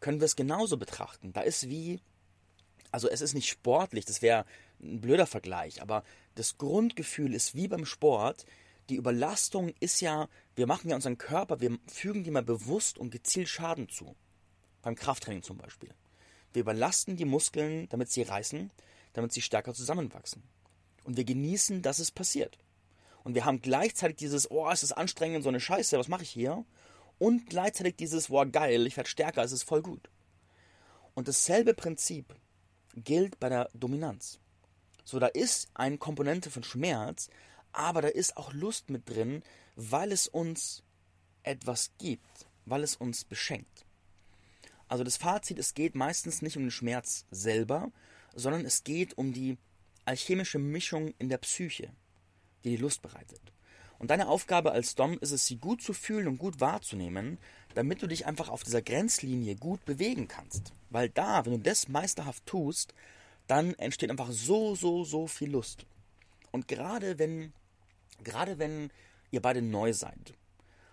[0.00, 1.32] können wir es genauso betrachten.
[1.32, 2.00] Da ist wie,
[2.90, 4.44] also es ist nicht sportlich, das wäre
[4.82, 6.02] ein blöder Vergleich, aber
[6.34, 8.44] das Grundgefühl ist wie beim Sport.
[8.88, 13.10] Die Überlastung ist ja, wir machen ja unseren Körper, wir fügen die mal bewusst und
[13.10, 14.16] gezielt Schaden zu.
[14.82, 15.94] Beim Krafttraining zum Beispiel.
[16.52, 18.70] Wir überlasten die Muskeln, damit sie reißen,
[19.12, 20.42] damit sie stärker zusammenwachsen.
[21.04, 22.58] Und wir genießen, dass es passiert.
[23.24, 26.30] Und wir haben gleichzeitig dieses, oh, es ist anstrengend, so eine Scheiße, was mache ich
[26.30, 26.64] hier?
[27.18, 30.10] Und gleichzeitig dieses, oh, geil, ich werde stärker, es ist voll gut.
[31.14, 32.34] Und dasselbe Prinzip
[32.96, 34.40] gilt bei der Dominanz.
[35.04, 37.28] So, da ist eine Komponente von Schmerz,
[37.72, 39.42] aber da ist auch Lust mit drin,
[39.76, 40.82] weil es uns
[41.42, 43.84] etwas gibt, weil es uns beschenkt.
[44.88, 47.90] Also das Fazit, es geht meistens nicht um den Schmerz selber,
[48.34, 49.56] sondern es geht um die
[50.04, 51.90] alchemische Mischung in der Psyche,
[52.64, 53.40] die die Lust bereitet.
[53.98, 57.38] Und deine Aufgabe als Dom ist es, sie gut zu fühlen und gut wahrzunehmen,
[57.74, 60.72] damit du dich einfach auf dieser Grenzlinie gut bewegen kannst.
[60.90, 62.94] Weil da, wenn du das meisterhaft tust,
[63.46, 65.86] dann entsteht einfach so, so, so viel Lust.
[66.50, 67.52] Und gerade wenn,
[68.22, 68.90] gerade wenn
[69.30, 70.34] ihr beide neu seid,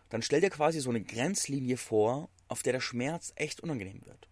[0.09, 4.27] dann stell dir quasi so eine Grenzlinie vor, auf der der Schmerz echt unangenehm wird.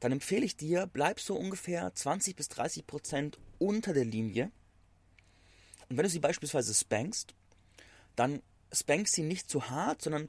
[0.00, 4.50] Dann empfehle ich dir, bleib so ungefähr 20 bis 30 Prozent unter der Linie.
[5.88, 7.34] Und wenn du sie beispielsweise spankst,
[8.16, 10.28] dann spankst sie nicht zu hart, sondern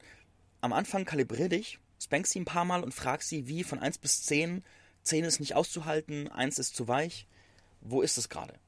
[0.60, 3.98] am Anfang kalibrier dich, spankst sie ein paar Mal und frag sie, wie von 1
[3.98, 4.62] bis 10
[5.06, 7.26] 10 ist nicht auszuhalten, 1 ist zu weich.
[7.80, 8.58] Wo ist es gerade?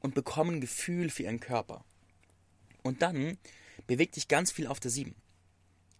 [0.00, 1.84] Und bekomm ein Gefühl für ihren Körper.
[2.82, 3.38] Und dann
[3.86, 5.14] bewegt dich ganz viel auf der 7.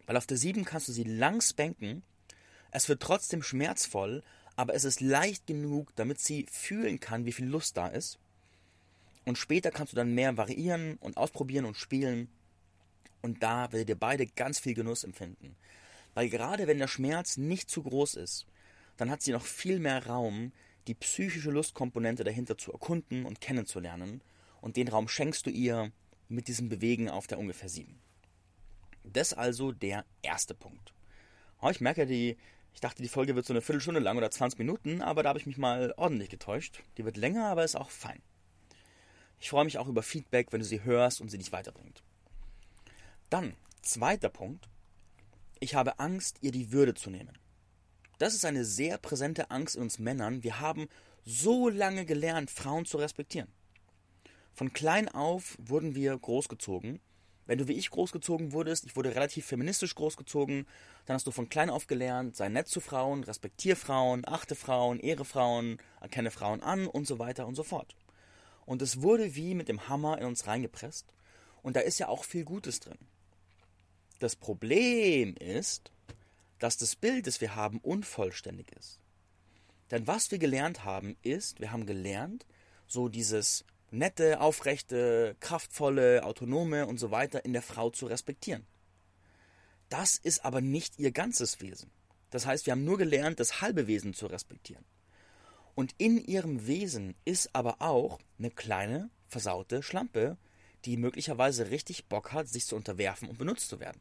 [0.07, 2.03] Weil auf der 7 kannst du sie lang spanken.
[2.71, 4.23] Es wird trotzdem schmerzvoll,
[4.57, 8.19] aber es ist leicht genug, damit sie fühlen kann, wie viel Lust da ist.
[9.25, 12.29] Und später kannst du dann mehr variieren und ausprobieren und spielen.
[13.23, 15.57] Und da werdet ihr beide ganz viel Genuss empfinden.
[16.15, 18.47] Weil gerade wenn der Schmerz nicht zu groß ist,
[18.97, 20.53] dann hat sie noch viel mehr Raum,
[20.87, 24.23] die psychische Lustkomponente dahinter zu erkunden und kennenzulernen.
[24.61, 25.93] Und den Raum schenkst du ihr
[26.31, 27.99] mit diesem Bewegen auf der ungefähr 7.
[29.05, 30.93] Das also der erste Punkt.
[31.61, 32.37] Oh, ich merke, die,
[32.73, 35.39] ich dachte, die Folge wird so eine Viertelstunde lang oder 20 Minuten, aber da habe
[35.39, 36.83] ich mich mal ordentlich getäuscht.
[36.97, 38.23] Die wird länger, aber ist auch fein.
[39.41, 42.03] Ich freue mich auch über Feedback, wenn du sie hörst und sie dich weiterbringt.
[43.31, 44.69] Dann, zweiter Punkt.
[45.59, 47.39] Ich habe Angst, ihr die Würde zu nehmen.
[48.19, 50.43] Das ist eine sehr präsente Angst in uns Männern.
[50.43, 50.89] Wir haben
[51.25, 53.49] so lange gelernt, Frauen zu respektieren.
[54.55, 57.01] Von klein auf wurden wir großgezogen.
[57.47, 60.67] Wenn du wie ich großgezogen wurdest, ich wurde relativ feministisch großgezogen,
[61.07, 65.01] dann hast du von klein auf gelernt, sei nett zu Frauen, respektiere Frauen, achte Frauen,
[65.01, 67.97] ehre Frauen, erkenne Frauen an und so weiter und so fort.
[68.67, 71.07] Und es wurde wie mit dem Hammer in uns reingepresst.
[71.63, 72.99] Und da ist ja auch viel Gutes drin.
[74.21, 75.91] Das Problem ist,
[76.61, 79.01] dass das Bild, das wir haben, unvollständig ist.
[79.91, 82.47] Denn was wir gelernt haben, ist, wir haben gelernt,
[82.87, 88.67] so dieses nette, aufrechte, kraftvolle, autonome und so weiter in der Frau zu respektieren.
[89.89, 91.91] Das ist aber nicht ihr ganzes Wesen.
[92.31, 94.85] Das heißt, wir haben nur gelernt, das halbe Wesen zu respektieren.
[95.75, 100.37] Und in ihrem Wesen ist aber auch eine kleine, versaute Schlampe,
[100.85, 104.01] die möglicherweise richtig Bock hat, sich zu unterwerfen und benutzt zu werden.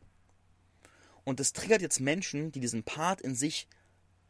[1.23, 3.67] Und das triggert jetzt Menschen, die diesen Part in sich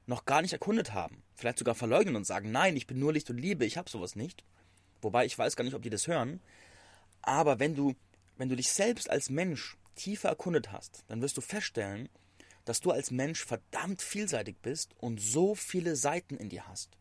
[0.05, 1.23] noch gar nicht erkundet haben.
[1.35, 4.15] Vielleicht sogar verleugnen und sagen, nein, ich bin nur Licht und Liebe, ich habe sowas
[4.15, 4.43] nicht.
[5.01, 6.41] Wobei ich weiß gar nicht, ob die das hören.
[7.21, 7.95] Aber wenn du,
[8.37, 12.09] wenn du dich selbst als Mensch tiefer erkundet hast, dann wirst du feststellen,
[12.65, 16.97] dass du als Mensch verdammt vielseitig bist und so viele Seiten in dir hast,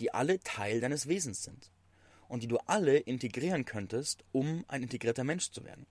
[0.00, 1.70] die alle Teil deines Wesens sind
[2.28, 5.86] und die du alle integrieren könntest, um ein integrierter Mensch zu werden.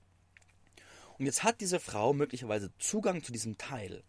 [1.17, 4.03] Und jetzt hat diese Frau möglicherweise Zugang zu diesem Teil,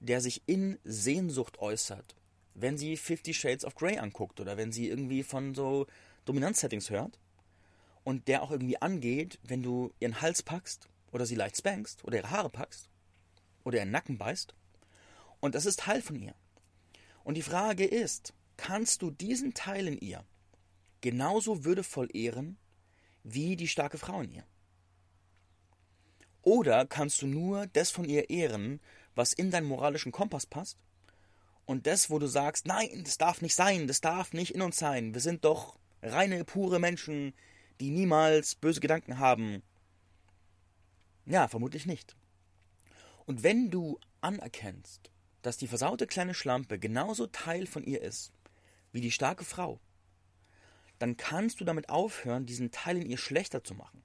[0.00, 2.16] der sich in Sehnsucht äußert,
[2.54, 5.86] wenn sie Fifty Shades of Grey anguckt oder wenn sie irgendwie von so
[6.24, 7.18] Dominanzsettings hört
[8.04, 12.18] und der auch irgendwie angeht, wenn du ihren Hals packst oder sie leicht spankst oder
[12.18, 12.88] ihre Haare packst
[13.64, 14.54] oder ihren Nacken beißt.
[15.40, 16.34] Und das ist Teil von ihr.
[17.24, 20.24] Und die Frage ist, kannst du diesen Teil in ihr
[21.00, 22.56] genauso würdevoll ehren
[23.22, 24.44] wie die starke Frau in ihr?
[26.42, 28.80] Oder kannst du nur das von ihr ehren,
[29.14, 30.78] was in deinen moralischen Kompass passt?
[31.64, 34.76] Und das, wo du sagst, nein, das darf nicht sein, das darf nicht in uns
[34.76, 37.34] sein, wir sind doch reine, pure Menschen,
[37.80, 39.62] die niemals böse Gedanken haben.
[41.26, 42.16] Ja, vermutlich nicht.
[43.26, 45.10] Und wenn du anerkennst,
[45.42, 48.32] dass die versaute kleine Schlampe genauso Teil von ihr ist
[48.92, 49.80] wie die starke Frau,
[50.98, 54.04] dann kannst du damit aufhören, diesen Teil in ihr schlechter zu machen.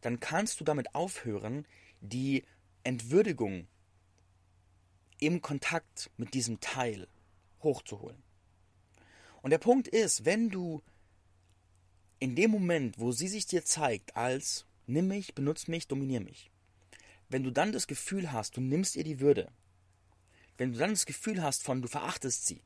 [0.00, 1.66] Dann kannst du damit aufhören,
[2.00, 2.44] die
[2.84, 3.66] Entwürdigung
[5.18, 7.08] im Kontakt mit diesem Teil
[7.62, 8.22] hochzuholen.
[9.44, 10.82] Und der Punkt ist, wenn du
[12.18, 16.50] in dem Moment, wo sie sich dir zeigt als nimm mich, benutz mich, dominier mich,
[17.28, 19.52] wenn du dann das Gefühl hast, du nimmst ihr die Würde,
[20.56, 22.62] wenn du dann das Gefühl hast von du verachtest sie,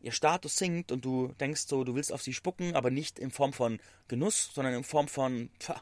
[0.00, 3.30] ihr Status sinkt und du denkst so, du willst auf sie spucken, aber nicht in
[3.30, 5.80] Form von Genuss, sondern in Form von, pfa,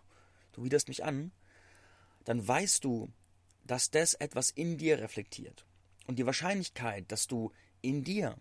[0.53, 1.33] du widerst mich an,
[2.25, 3.11] dann weißt du,
[3.65, 5.65] dass das etwas in dir reflektiert.
[6.07, 8.37] Und die Wahrscheinlichkeit, dass du in dir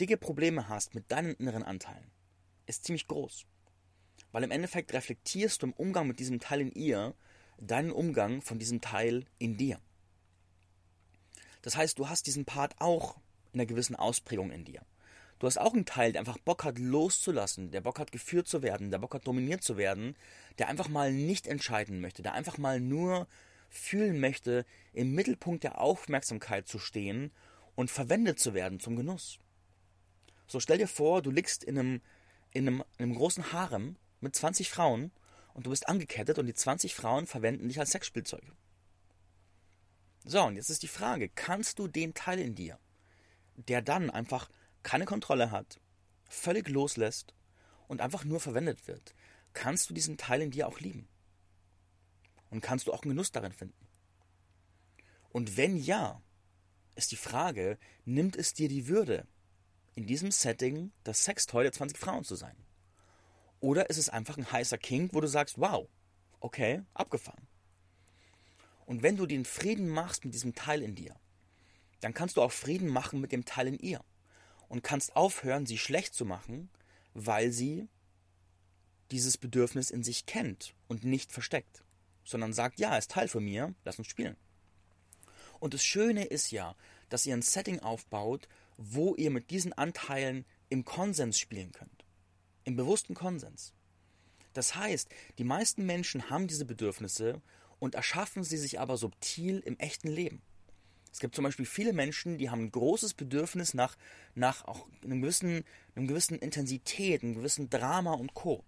[0.00, 2.10] dicke Probleme hast mit deinen inneren Anteilen,
[2.66, 3.46] ist ziemlich groß.
[4.32, 7.14] Weil im Endeffekt reflektierst du im Umgang mit diesem Teil in ihr
[7.58, 9.80] deinen Umgang von diesem Teil in dir.
[11.62, 13.16] Das heißt, du hast diesen Part auch
[13.52, 14.82] in einer gewissen Ausprägung in dir.
[15.38, 18.62] Du hast auch einen Teil, der einfach Bock hat, loszulassen, der Bock hat, geführt zu
[18.62, 20.16] werden, der Bock hat, dominiert zu werden,
[20.58, 23.26] der einfach mal nicht entscheiden möchte, der einfach mal nur
[23.68, 27.32] fühlen möchte, im Mittelpunkt der Aufmerksamkeit zu stehen
[27.74, 29.38] und verwendet zu werden zum Genuss.
[30.54, 32.00] So stell dir vor, du liegst in einem,
[32.52, 35.10] in einem, in einem großen Harem mit 20 Frauen
[35.52, 38.44] und du bist angekettet und die 20 Frauen verwenden dich als Sexspielzeug.
[40.24, 42.78] So, und jetzt ist die Frage, kannst du den Teil in dir,
[43.56, 44.48] der dann einfach
[44.84, 45.80] keine Kontrolle hat,
[46.28, 47.34] völlig loslässt
[47.88, 49.12] und einfach nur verwendet wird,
[49.54, 51.08] kannst du diesen Teil in dir auch lieben?
[52.50, 53.88] Und kannst du auch einen Genuss darin finden?
[55.30, 56.22] Und wenn ja,
[56.94, 59.26] ist die Frage, nimmt es dir die Würde,
[59.94, 62.56] in diesem Setting das Sextoy der 20 Frauen zu sein?
[63.60, 65.88] Oder ist es einfach ein heißer King, wo du sagst, wow,
[66.40, 67.46] okay, abgefahren.
[68.84, 71.16] Und wenn du den Frieden machst mit diesem Teil in dir,
[72.00, 74.04] dann kannst du auch Frieden machen mit dem Teil in ihr.
[74.68, 76.68] Und kannst aufhören, sie schlecht zu machen,
[77.14, 77.88] weil sie
[79.10, 81.84] dieses Bedürfnis in sich kennt und nicht versteckt,
[82.24, 84.36] sondern sagt, ja, ist Teil von mir, lass uns spielen.
[85.60, 86.76] Und das Schöne ist ja,
[87.08, 92.04] dass ihr ein Setting aufbaut, wo ihr mit diesen Anteilen im Konsens spielen könnt.
[92.64, 93.72] Im bewussten Konsens.
[94.52, 95.08] Das heißt,
[95.38, 97.42] die meisten Menschen haben diese Bedürfnisse
[97.78, 100.42] und erschaffen sie sich aber subtil im echten Leben.
[101.12, 103.96] Es gibt zum Beispiel viele Menschen, die haben ein großes Bedürfnis nach,
[104.34, 108.64] nach auch einem gewissen, einem gewissen Intensität, einem gewissen Drama und Co.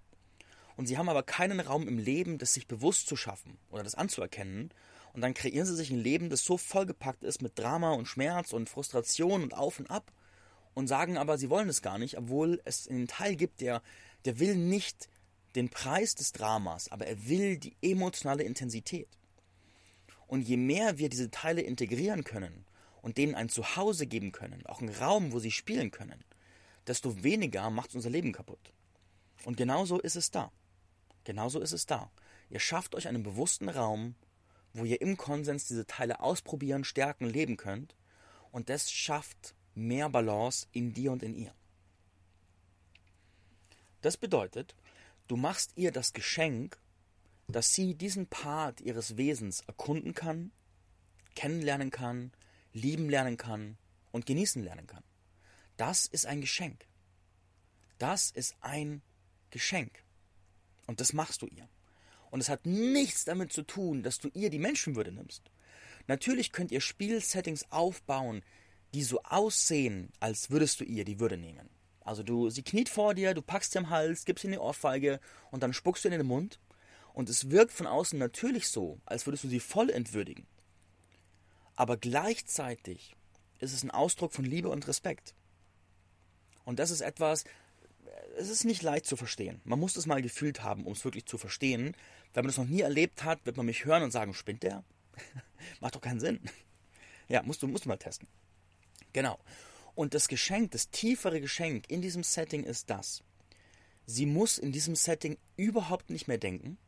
[0.76, 3.94] Und sie haben aber keinen Raum im Leben, das sich bewusst zu schaffen oder das
[3.94, 4.70] anzuerkennen.
[5.16, 8.52] Und dann kreieren sie sich ein Leben, das so vollgepackt ist mit Drama und Schmerz
[8.52, 10.12] und Frustration und Auf und Ab
[10.74, 13.82] und sagen aber, sie wollen es gar nicht, obwohl es einen Teil gibt, der,
[14.26, 15.08] der will nicht
[15.54, 19.08] den Preis des Dramas, aber er will die emotionale Intensität.
[20.26, 22.66] Und je mehr wir diese Teile integrieren können
[23.00, 26.22] und denen ein Zuhause geben können, auch einen Raum, wo sie spielen können,
[26.86, 28.74] desto weniger macht unser Leben kaputt.
[29.46, 30.52] Und genauso ist es da.
[31.24, 32.10] Genauso ist es da.
[32.50, 34.14] Ihr schafft euch einen bewussten Raum,
[34.76, 37.96] wo ihr im Konsens diese Teile ausprobieren, stärken, leben könnt.
[38.52, 41.54] Und das schafft mehr Balance in dir und in ihr.
[44.02, 44.74] Das bedeutet,
[45.28, 46.78] du machst ihr das Geschenk,
[47.48, 50.52] dass sie diesen Part ihres Wesens erkunden kann,
[51.34, 52.32] kennenlernen kann,
[52.72, 53.78] lieben lernen kann
[54.12, 55.04] und genießen lernen kann.
[55.76, 56.86] Das ist ein Geschenk.
[57.98, 59.02] Das ist ein
[59.50, 60.02] Geschenk.
[60.86, 61.68] Und das machst du ihr.
[62.36, 65.50] Und es hat nichts damit zu tun, dass du ihr die Menschenwürde nimmst.
[66.06, 68.42] Natürlich könnt ihr Spielsettings aufbauen,
[68.92, 71.70] die so aussehen, als würdest du ihr die Würde nehmen.
[72.02, 75.18] Also du, sie kniet vor dir, du packst sie am Hals, gibst ihr eine Ohrfeige
[75.50, 76.60] und dann spuckst du in den Mund.
[77.14, 80.46] Und es wirkt von außen natürlich so, als würdest du sie voll entwürdigen.
[81.74, 83.16] Aber gleichzeitig
[83.60, 85.34] ist es ein Ausdruck von Liebe und Respekt.
[86.66, 87.44] Und das ist etwas,
[88.36, 89.60] es ist nicht leicht zu verstehen.
[89.64, 91.96] Man muss es mal gefühlt haben, um es wirklich zu verstehen.
[92.34, 94.84] Wenn man es noch nie erlebt hat, wird man mich hören und sagen, spinnt der?
[95.80, 96.40] Macht doch keinen Sinn.
[97.28, 98.28] Ja, musst du, musst du mal testen.
[99.12, 99.38] Genau.
[99.94, 103.24] Und das Geschenk, das tiefere Geschenk in diesem Setting ist das.
[104.04, 106.78] Sie muss in diesem Setting überhaupt nicht mehr denken.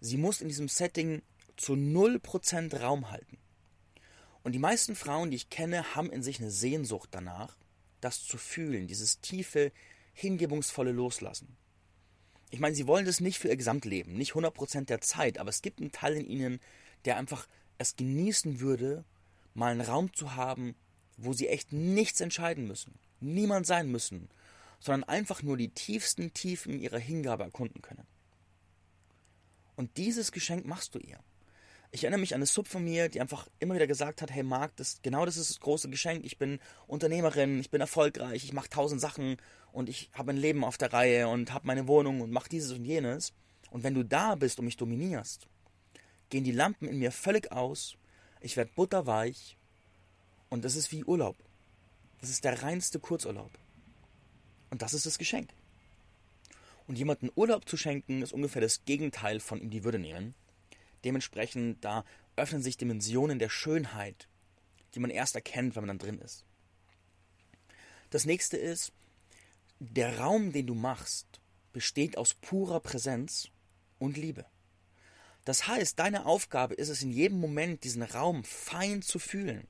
[0.00, 1.22] Sie muss in diesem Setting
[1.56, 3.38] zu 0% Raum halten.
[4.42, 7.56] Und die meisten Frauen, die ich kenne, haben in sich eine Sehnsucht danach,
[8.00, 9.72] das zu fühlen, dieses tiefe,
[10.18, 11.56] hingebungsvolle Loslassen.
[12.50, 15.62] Ich meine, sie wollen das nicht für ihr Gesamtleben, nicht 100% der Zeit, aber es
[15.62, 16.60] gibt einen Teil in ihnen,
[17.04, 17.46] der einfach
[17.78, 19.04] es genießen würde,
[19.54, 20.74] mal einen Raum zu haben,
[21.16, 24.28] wo sie echt nichts entscheiden müssen, niemand sein müssen,
[24.80, 28.06] sondern einfach nur die tiefsten Tiefen ihrer Hingabe erkunden können.
[29.76, 31.18] Und dieses Geschenk machst du ihr.
[31.90, 34.42] Ich erinnere mich an eine Sub von mir, die einfach immer wieder gesagt hat, hey
[34.42, 36.24] Marc, das, genau das ist das große Geschenk.
[36.24, 39.38] Ich bin Unternehmerin, ich bin erfolgreich, ich mache tausend Sachen
[39.72, 42.72] und ich habe ein Leben auf der Reihe und habe meine Wohnung und mache dieses
[42.72, 43.32] und jenes.
[43.70, 45.46] Und wenn du da bist und mich dominierst,
[46.30, 47.96] gehen die Lampen in mir völlig aus,
[48.40, 49.56] ich werde butterweich
[50.48, 51.36] und das ist wie Urlaub.
[52.20, 53.50] Das ist der reinste Kurzurlaub.
[54.70, 55.50] Und das ist das Geschenk.
[56.86, 60.34] Und jemanden Urlaub zu schenken, ist ungefähr das Gegenteil von ihm die Würde nehmen.
[61.04, 62.04] Dementsprechend, da
[62.36, 64.28] öffnen sich Dimensionen der Schönheit,
[64.94, 66.44] die man erst erkennt, wenn man dann drin ist.
[68.10, 68.92] Das nächste ist,
[69.78, 71.40] der Raum, den du machst,
[71.72, 73.48] besteht aus purer Präsenz
[73.98, 74.44] und Liebe.
[75.44, 79.66] Das heißt, deine Aufgabe ist es in jedem Moment, diesen Raum fein zu fühlen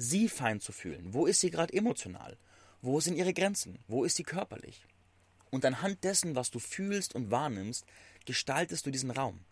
[0.00, 1.12] sie fein zu fühlen.
[1.12, 2.38] Wo ist sie gerade emotional?
[2.80, 3.78] Wo sind ihre Grenzen?
[3.86, 4.86] Wo ist sie körperlich?
[5.50, 7.84] Und anhand dessen, was du fühlst und wahrnimmst,
[8.24, 9.44] gestaltest du diesen Raum.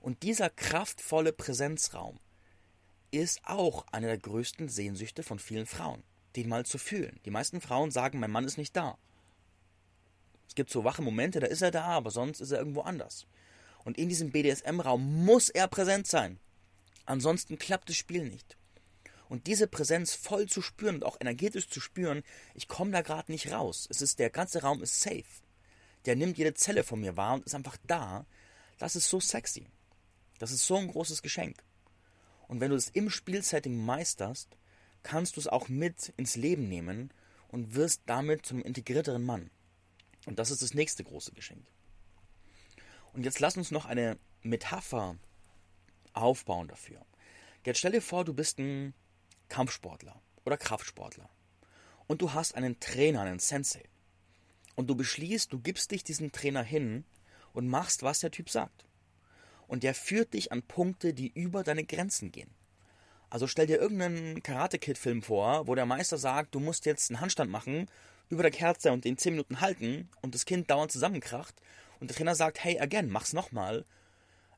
[0.00, 2.20] Und dieser kraftvolle Präsenzraum
[3.10, 6.04] ist auch eine der größten Sehnsüchte von vielen Frauen,
[6.36, 7.20] den mal zu fühlen.
[7.24, 8.98] Die meisten Frauen sagen, mein Mann ist nicht da.
[10.48, 13.26] Es gibt so wache Momente, da ist er da, aber sonst ist er irgendwo anders.
[13.84, 16.38] Und in diesem BDSM-Raum muss er präsent sein.
[17.06, 18.56] Ansonsten klappt das Spiel nicht.
[19.28, 23.30] Und diese Präsenz voll zu spüren und auch energetisch zu spüren, ich komme da gerade
[23.30, 23.86] nicht raus.
[23.88, 25.24] Es ist, der ganze Raum ist safe.
[26.04, 28.26] Der nimmt jede Zelle von mir wahr und ist einfach da.
[28.78, 29.68] Das ist so sexy.
[30.40, 31.62] Das ist so ein großes Geschenk.
[32.48, 34.56] Und wenn du es im Spielsetting meisterst,
[35.02, 37.12] kannst du es auch mit ins Leben nehmen
[37.48, 39.50] und wirst damit zum integrierteren Mann.
[40.26, 41.66] Und das ist das nächste große Geschenk.
[43.12, 45.16] Und jetzt lass uns noch eine Metapher
[46.12, 47.04] aufbauen dafür.
[47.64, 48.94] Jetzt stell dir vor, du bist ein
[49.48, 51.28] Kampfsportler oder Kraftsportler.
[52.06, 53.84] Und du hast einen Trainer, einen Sensei.
[54.74, 57.04] Und du beschließt, du gibst dich diesem Trainer hin
[57.52, 58.86] und machst, was der Typ sagt.
[59.66, 62.50] Und der führt dich an Punkte, die über deine Grenzen gehen.
[63.30, 67.50] Also stell dir irgendeinen Karate-Kid-Film vor, wo der Meister sagt, du musst jetzt einen Handstand
[67.50, 67.86] machen,
[68.28, 71.54] über der Kerze und den 10 Minuten halten und das Kind dauernd zusammenkracht
[72.00, 73.84] und der Trainer sagt, hey, again, mach's nochmal,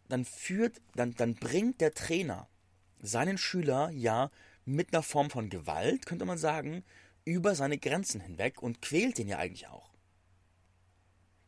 [0.09, 2.49] dann führt, dann, dann bringt der Trainer
[3.01, 4.31] seinen Schüler ja
[4.65, 6.85] mit einer Form von Gewalt, könnte man sagen,
[7.25, 9.93] über seine Grenzen hinweg und quält ihn ja eigentlich auch.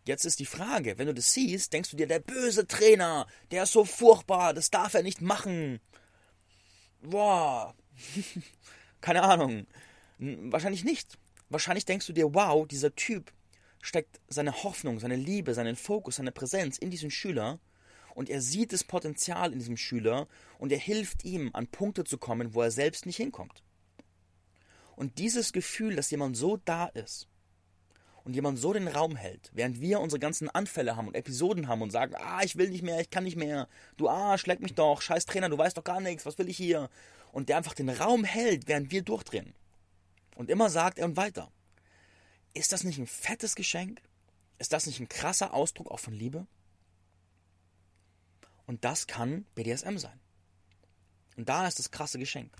[0.07, 3.63] Jetzt ist die Frage, wenn du das siehst, denkst du dir, der böse Trainer, der
[3.63, 5.81] ist so furchtbar, das darf er nicht machen.
[7.05, 7.75] Boah,
[9.01, 9.67] keine Ahnung.
[10.19, 11.19] Wahrscheinlich nicht.
[11.51, 13.33] Wahrscheinlich denkst du dir, wow, dieser Typ
[13.83, 17.59] steckt seine Hoffnung, seine Liebe, seinen Fokus, seine Präsenz in diesen Schüler
[18.15, 20.27] und er sieht das Potenzial in diesem Schüler
[20.59, 23.63] und er hilft ihm, an Punkte zu kommen, wo er selbst nicht hinkommt.
[24.97, 27.29] Und dieses Gefühl, dass jemand so da ist
[28.25, 31.83] und jemand so den Raum hält, während wir unsere ganzen Anfälle haben und Episoden haben
[31.83, 34.75] und sagen, ah, ich will nicht mehr, ich kann nicht mehr, du ah, schläg mich
[34.75, 36.89] doch, scheiß Trainer, du weißt doch gar nichts, was will ich hier?
[37.33, 39.55] Und der einfach den Raum hält, während wir durchdrehen.
[40.37, 41.51] Und immer sagt er und weiter.
[42.55, 44.01] Ist das nicht ein fettes Geschenk?
[44.59, 46.47] Ist das nicht ein krasser Ausdruck auch von Liebe?
[48.67, 50.19] Und das kann BDSM sein.
[51.37, 52.53] Und da ist das krasse Geschenk.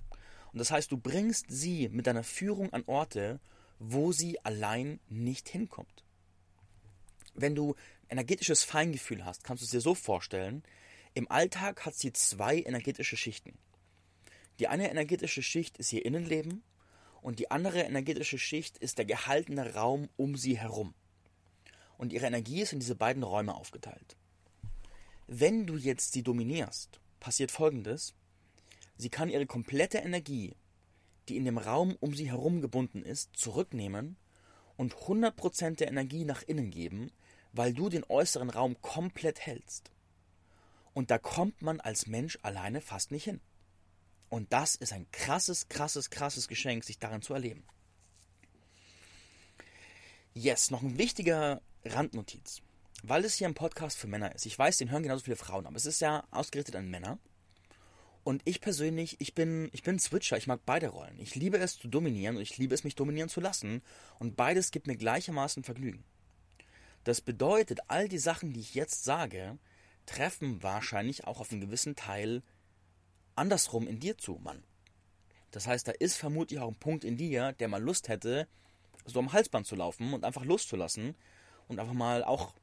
[0.53, 3.41] Und das heißt, du bringst sie mit deiner Führung an Orte,
[3.79, 6.05] wo sie allein nicht hinkommt.
[7.35, 7.75] Wenn du
[8.09, 10.63] energetisches Feingefühl hast, kannst du es dir so vorstellen,
[11.15, 13.59] im Alltag hat sie zwei energetische Schichten.
[14.59, 16.63] Die eine energetische Schicht ist ihr Innenleben
[17.23, 20.95] und die andere energetische Schicht ist der gehaltene Raum um sie herum.
[21.97, 24.17] Und ihre Energie ist in diese beiden Räume aufgeteilt.
[25.27, 28.15] Wenn du jetzt sie dominierst, passiert folgendes.
[28.97, 30.55] Sie kann ihre komplette Energie,
[31.29, 34.17] die in dem Raum um sie herum gebunden ist, zurücknehmen
[34.77, 37.11] und 100% der Energie nach innen geben,
[37.53, 39.91] weil du den äußeren Raum komplett hältst.
[40.93, 43.41] Und da kommt man als Mensch alleine fast nicht hin.
[44.29, 47.65] Und das ist ein krasses, krasses, krasses Geschenk, sich darin zu erleben.
[50.35, 52.61] Yes, noch ein wichtiger Randnotiz.
[53.03, 54.47] Weil es hier ein Podcast für Männer ist.
[54.47, 57.19] Ich weiß, den hören genauso viele Frauen, aber es ist ja ausgerichtet an Männer.
[58.25, 61.19] Und ich persönlich, ich bin, ich bin Switcher, ich mag beide Rollen.
[61.21, 63.83] Ich liebe es zu dominieren und ich liebe es, mich dominieren zu lassen.
[64.19, 66.05] Und beides gibt mir gleichermaßen Vergnügen.
[67.05, 69.59] Das bedeutet, all die Sachen, die ich jetzt sage,
[70.07, 72.43] treffen wahrscheinlich auch auf einen gewissen Teil
[73.37, 74.65] andersrum in dir zu, Mann.
[75.51, 78.49] Das heißt, da ist vermutlich auch ein Punkt in dir, der mal Lust hätte,
[79.05, 81.15] so am Halsband zu laufen und einfach loszulassen
[81.69, 82.55] und einfach mal auch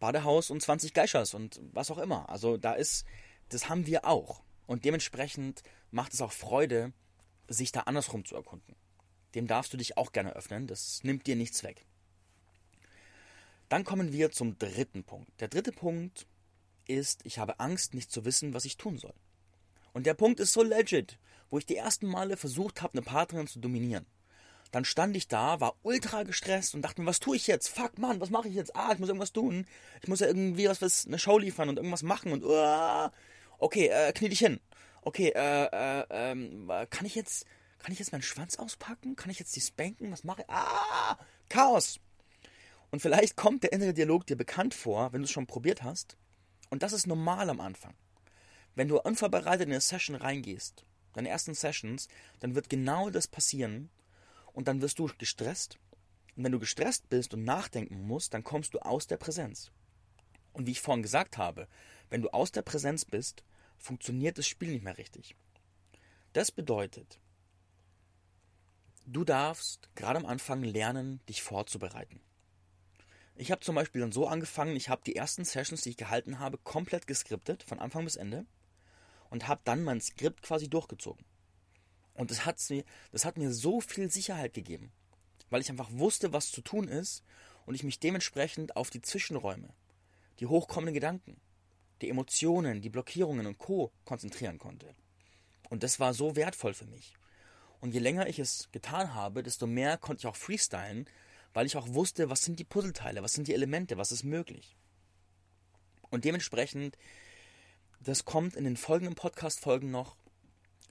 [0.00, 2.28] Badehaus und 20 Geischers und was auch immer.
[2.28, 3.06] Also da ist,
[3.50, 4.42] das haben wir auch.
[4.66, 6.92] Und dementsprechend macht es auch Freude,
[7.48, 8.76] sich da andersrum zu erkunden.
[9.34, 11.84] Dem darfst du dich auch gerne öffnen, das nimmt dir nichts weg.
[13.68, 15.40] Dann kommen wir zum dritten Punkt.
[15.40, 16.26] Der dritte Punkt
[16.86, 19.14] ist, ich habe Angst, nicht zu wissen, was ich tun soll.
[19.92, 21.18] Und der Punkt ist so legit,
[21.50, 24.06] wo ich die ersten Male versucht habe, eine Partnerin zu dominieren.
[24.72, 27.68] Dann stand ich da, war ultra gestresst und dachte mir, was tue ich jetzt?
[27.68, 28.76] Fuck, Mann, was mache ich jetzt?
[28.76, 29.66] Ah, ich muss irgendwas tun.
[30.02, 33.08] Ich muss ja irgendwie was, was eine Show liefern und irgendwas machen und uh,
[33.60, 34.60] okay, äh, knie dich hin.
[35.02, 37.46] Okay, äh, äh, ähm, kann ich jetzt,
[37.78, 39.16] kann ich jetzt meinen Schwanz auspacken?
[39.16, 40.12] Kann ich jetzt die spanken?
[40.12, 40.50] Was mache ich?
[40.50, 42.00] Ah, Chaos.
[42.90, 46.16] Und vielleicht kommt der innere Dialog dir bekannt vor, wenn du es schon probiert hast.
[46.68, 47.94] Und das ist normal am Anfang.
[48.74, 52.08] Wenn du unvorbereitet in eine Session reingehst, deine ersten Sessions,
[52.40, 53.90] dann wird genau das passieren,
[54.52, 55.78] und dann wirst du gestresst.
[56.36, 59.70] Und wenn du gestresst bist und nachdenken musst, dann kommst du aus der Präsenz.
[60.52, 61.68] Und wie ich vorhin gesagt habe,
[62.08, 63.44] wenn du aus der Präsenz bist,
[63.80, 65.34] funktioniert das Spiel nicht mehr richtig.
[66.32, 67.18] Das bedeutet,
[69.06, 72.20] du darfst gerade am Anfang lernen, dich vorzubereiten.
[73.34, 76.38] Ich habe zum Beispiel dann so angefangen, ich habe die ersten Sessions, die ich gehalten
[76.38, 78.44] habe, komplett geskriptet, von Anfang bis Ende,
[79.30, 81.24] und habe dann mein Skript quasi durchgezogen.
[82.14, 82.70] Und das, hat's
[83.12, 84.92] das hat mir so viel Sicherheit gegeben,
[85.48, 87.24] weil ich einfach wusste, was zu tun ist
[87.64, 89.72] und ich mich dementsprechend auf die Zwischenräume,
[90.38, 91.40] die hochkommenden Gedanken,
[92.02, 93.92] die Emotionen, die Blockierungen und Co.
[94.04, 94.94] konzentrieren konnte.
[95.68, 97.14] Und das war so wertvoll für mich.
[97.80, 101.06] Und je länger ich es getan habe, desto mehr konnte ich auch freestylen,
[101.54, 104.76] weil ich auch wusste, was sind die Puzzleteile, was sind die Elemente, was ist möglich.
[106.10, 106.98] Und dementsprechend,
[108.00, 110.16] das kommt in den folgenden Podcast-Folgen noch,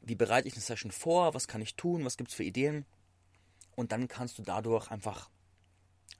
[0.02, 2.86] wie bereite ich eine Session vor, was kann ich tun, was gibt es für Ideen.
[3.76, 5.30] Und dann kannst du dadurch einfach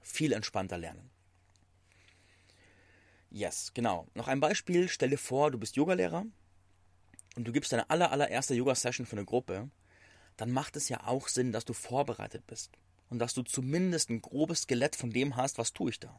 [0.02, 1.09] viel entspannter lernen.
[3.30, 4.06] Yes, genau.
[4.14, 4.88] Noch ein Beispiel.
[4.88, 6.26] Stell dir vor, du bist Yogalehrer
[7.36, 9.70] und du gibst deine aller, allererste Yoga-Session für eine Gruppe.
[10.36, 12.72] Dann macht es ja auch Sinn, dass du vorbereitet bist
[13.08, 16.18] und dass du zumindest ein grobes Skelett von dem hast, was tue ich da.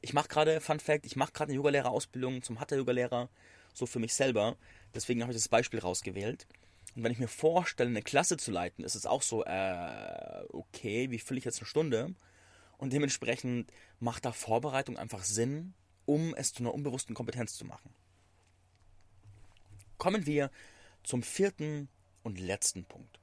[0.00, 3.28] Ich mache gerade, Fun Fact, ich mache gerade eine Yogalehrerausbildung zum Hatha-Yogalehrer
[3.72, 4.56] so für mich selber.
[4.94, 6.46] Deswegen habe ich das Beispiel rausgewählt.
[6.96, 11.10] Und wenn ich mir vorstelle, eine Klasse zu leiten, ist es auch so, äh, okay,
[11.10, 12.14] wie fülle ich jetzt eine Stunde?
[12.76, 15.74] Und dementsprechend macht da Vorbereitung einfach Sinn,
[16.06, 17.94] um es zu einer unbewussten Kompetenz zu machen.
[19.98, 20.50] Kommen wir
[21.02, 21.88] zum vierten
[22.22, 23.20] und letzten Punkt.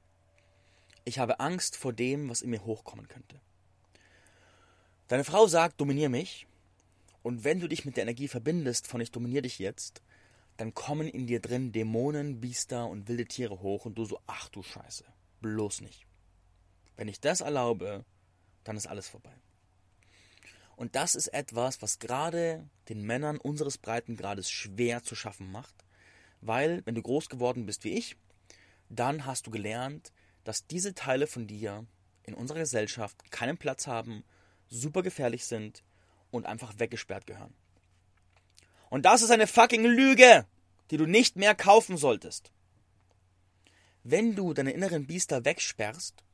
[1.04, 3.40] Ich habe Angst vor dem, was in mir hochkommen könnte.
[5.08, 6.46] Deine Frau sagt, dominier mich.
[7.22, 10.02] Und wenn du dich mit der Energie verbindest von ich dominiere dich jetzt,
[10.56, 14.48] dann kommen in dir drin Dämonen, Biester und wilde Tiere hoch und du so, ach
[14.50, 15.04] du Scheiße,
[15.40, 16.06] bloß nicht.
[16.96, 18.04] Wenn ich das erlaube,
[18.64, 19.34] dann ist alles vorbei.
[20.80, 25.74] Und das ist etwas, was gerade den Männern unseres Breitengrades schwer zu schaffen macht,
[26.40, 28.16] weil, wenn du groß geworden bist wie ich,
[28.88, 30.10] dann hast du gelernt,
[30.42, 31.84] dass diese Teile von dir
[32.22, 34.24] in unserer Gesellschaft keinen Platz haben,
[34.68, 35.84] super gefährlich sind
[36.30, 37.52] und einfach weggesperrt gehören.
[38.88, 40.46] Und das ist eine fucking Lüge,
[40.90, 42.52] die du nicht mehr kaufen solltest.
[44.02, 46.24] Wenn du deine inneren Biester wegsperrst,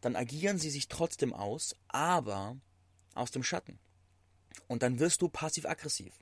[0.00, 2.56] dann agieren sie sich trotzdem aus, aber
[3.16, 3.78] aus dem Schatten.
[4.68, 6.14] Und dann wirst du passiv-aggressiv,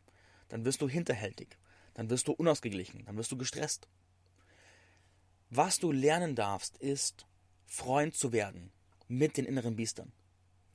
[0.49, 1.57] dann wirst du hinterhältig,
[1.95, 3.89] dann wirst du unausgeglichen, dann wirst du gestresst.
[5.51, 7.27] Was du lernen darfst, ist,
[7.67, 8.73] Freund zu werden
[9.09, 10.13] mit den inneren Biestern.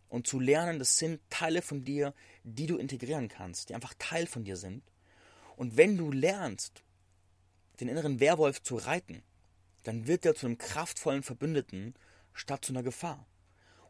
[0.07, 4.25] Und zu lernen, das sind Teile von dir, die du integrieren kannst, die einfach Teil
[4.25, 4.83] von dir sind.
[5.55, 6.83] Und wenn du lernst,
[7.79, 9.23] den inneren Werwolf zu reiten,
[9.83, 11.93] dann wird er zu einem kraftvollen Verbündeten
[12.33, 13.27] statt zu einer Gefahr.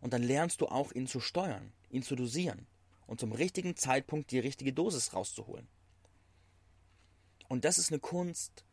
[0.01, 2.67] Und dann lernst du auch, ihn zu steuern, ihn zu dosieren
[3.07, 5.67] und zum richtigen Zeitpunkt die richtige Dosis rauszuholen.
[7.47, 8.63] Und das ist eine Kunst,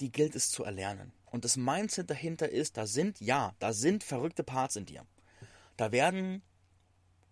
[0.00, 1.12] die gilt es zu erlernen.
[1.26, 5.06] Und das Mindset dahinter ist, da sind, ja, da sind verrückte Parts in dir.
[5.76, 6.42] Da werden,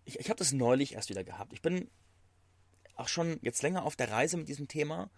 [0.05, 1.53] ich, ich habe das neulich erst wieder gehabt.
[1.53, 1.89] Ich bin
[2.95, 5.09] auch schon jetzt länger auf der Reise mit diesem Thema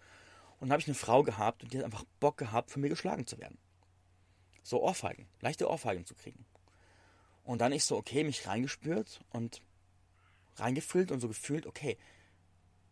[0.58, 3.26] und habe ich eine Frau gehabt und die hat einfach Bock gehabt, von mir geschlagen
[3.26, 3.58] zu werden.
[4.62, 6.44] So Ohrfeigen, leichte Ohrfeigen zu kriegen.
[7.44, 9.62] Und dann ich so, okay, mich reingespürt und
[10.60, 11.98] reingefühlt und so gefühlt, okay,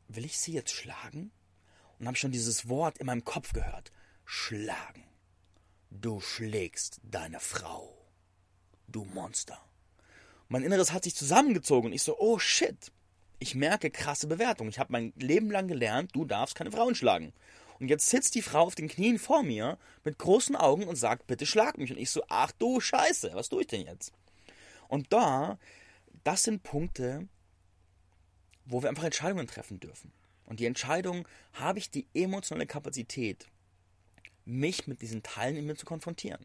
[0.08, 1.30] will ich sie jetzt schlagen?
[1.98, 3.90] Und habe schon dieses Wort in meinem Kopf gehört.
[4.24, 5.04] Schlagen.
[5.90, 7.96] Du schlägst deine Frau.
[8.86, 9.58] Du Monster.
[10.48, 12.92] Mein Inneres hat sich zusammengezogen und ich so, oh shit.
[13.38, 14.68] Ich merke krasse Bewertung.
[14.68, 17.32] Ich habe mein Leben lang gelernt, du darfst keine Frauen schlagen.
[17.78, 21.26] Und jetzt sitzt die Frau auf den Knien vor mir mit großen Augen und sagt,
[21.26, 21.90] bitte schlag mich.
[21.90, 24.12] Und ich so, ach du Scheiße, was tue ich denn jetzt?
[24.88, 25.58] Und da,
[26.24, 27.28] das sind Punkte,
[28.66, 30.12] wo wir einfach Entscheidungen treffen dürfen.
[30.44, 33.46] Und die Entscheidung, habe ich die emotionale Kapazität,
[34.44, 36.44] mich mit diesen Teilen in mir zu konfrontieren.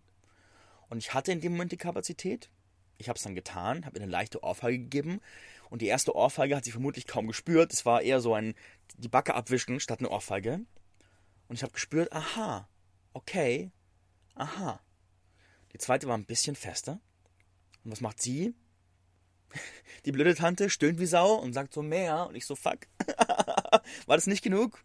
[0.89, 2.49] Und ich hatte in dem Moment die Kapazität.
[2.97, 5.21] Ich habe es dann getan, habe ihr eine leichte Ohrfeige gegeben.
[5.69, 7.71] Und die erste Ohrfeige hat sie vermutlich kaum gespürt.
[7.71, 8.55] Es war eher so ein
[8.97, 10.61] die Backe abwischen statt eine Ohrfeige.
[11.47, 12.67] Und ich habe gespürt, aha,
[13.13, 13.71] okay,
[14.35, 14.81] aha.
[15.73, 16.99] Die zweite war ein bisschen fester.
[17.83, 18.53] Und was macht sie?
[20.05, 22.27] Die blöde Tante stöhnt wie Sau und sagt so mehr.
[22.27, 22.87] Und ich so, fuck.
[24.05, 24.83] War das nicht genug?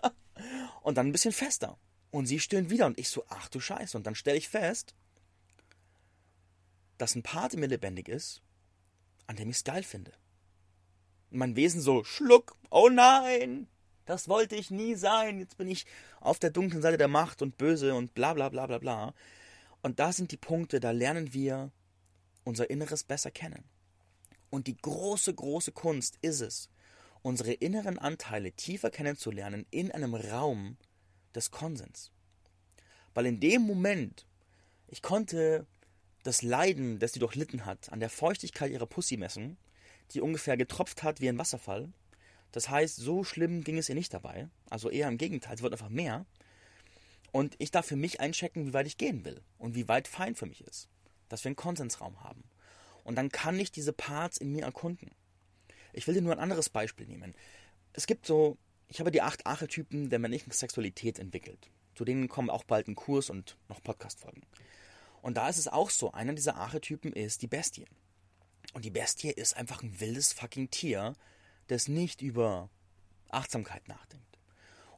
[0.82, 1.78] und dann ein bisschen fester.
[2.10, 2.86] Und sie stöhnt wieder.
[2.86, 3.96] Und ich so, ach du Scheiße.
[3.96, 4.94] Und dann stelle ich fest,
[6.98, 8.42] dass ein Part in mir lebendig ist,
[9.26, 10.12] an dem ich es geil finde.
[11.30, 13.68] Und mein Wesen so, schluck, oh nein,
[14.04, 15.38] das wollte ich nie sein.
[15.38, 15.86] Jetzt bin ich
[16.20, 19.14] auf der dunklen Seite der Macht und böse und bla bla bla bla bla.
[19.82, 21.70] Und da sind die Punkte, da lernen wir
[22.44, 23.64] unser Inneres besser kennen.
[24.50, 26.70] Und die große, große Kunst ist es,
[27.22, 30.76] unsere inneren Anteile tiefer kennenzulernen in einem Raum
[31.34, 32.10] des Konsens.
[33.14, 34.26] Weil in dem Moment,
[34.86, 35.66] ich konnte
[36.22, 39.56] das Leiden, das sie durchlitten hat, an der Feuchtigkeit ihrer Pussy messen,
[40.12, 41.92] die ungefähr getropft hat wie ein Wasserfall.
[42.52, 44.48] Das heißt, so schlimm ging es ihr nicht dabei.
[44.70, 46.26] Also eher im Gegenteil, es wird einfach mehr.
[47.30, 50.34] Und ich darf für mich einchecken, wie weit ich gehen will und wie weit fein
[50.34, 50.88] für mich ist.
[51.28, 52.42] Dass wir einen Konsensraum haben.
[53.08, 55.12] Und dann kann ich diese Parts in mir erkunden.
[55.94, 57.34] Ich will dir nur ein anderes Beispiel nehmen.
[57.94, 61.70] Es gibt so, ich habe die acht Archetypen der männlichen Sexualität entwickelt.
[61.94, 64.42] Zu denen kommen auch bald ein Kurs und noch Podcast-Folgen.
[65.22, 67.86] Und da ist es auch so, einer dieser Archetypen ist die Bestie.
[68.74, 71.14] Und die Bestie ist einfach ein wildes fucking Tier,
[71.68, 72.68] das nicht über
[73.30, 74.38] Achtsamkeit nachdenkt.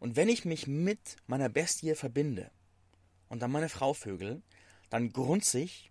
[0.00, 2.50] Und wenn ich mich mit meiner Bestie verbinde
[3.28, 4.42] und dann meine Frau vögel,
[4.88, 5.89] dann grunze ich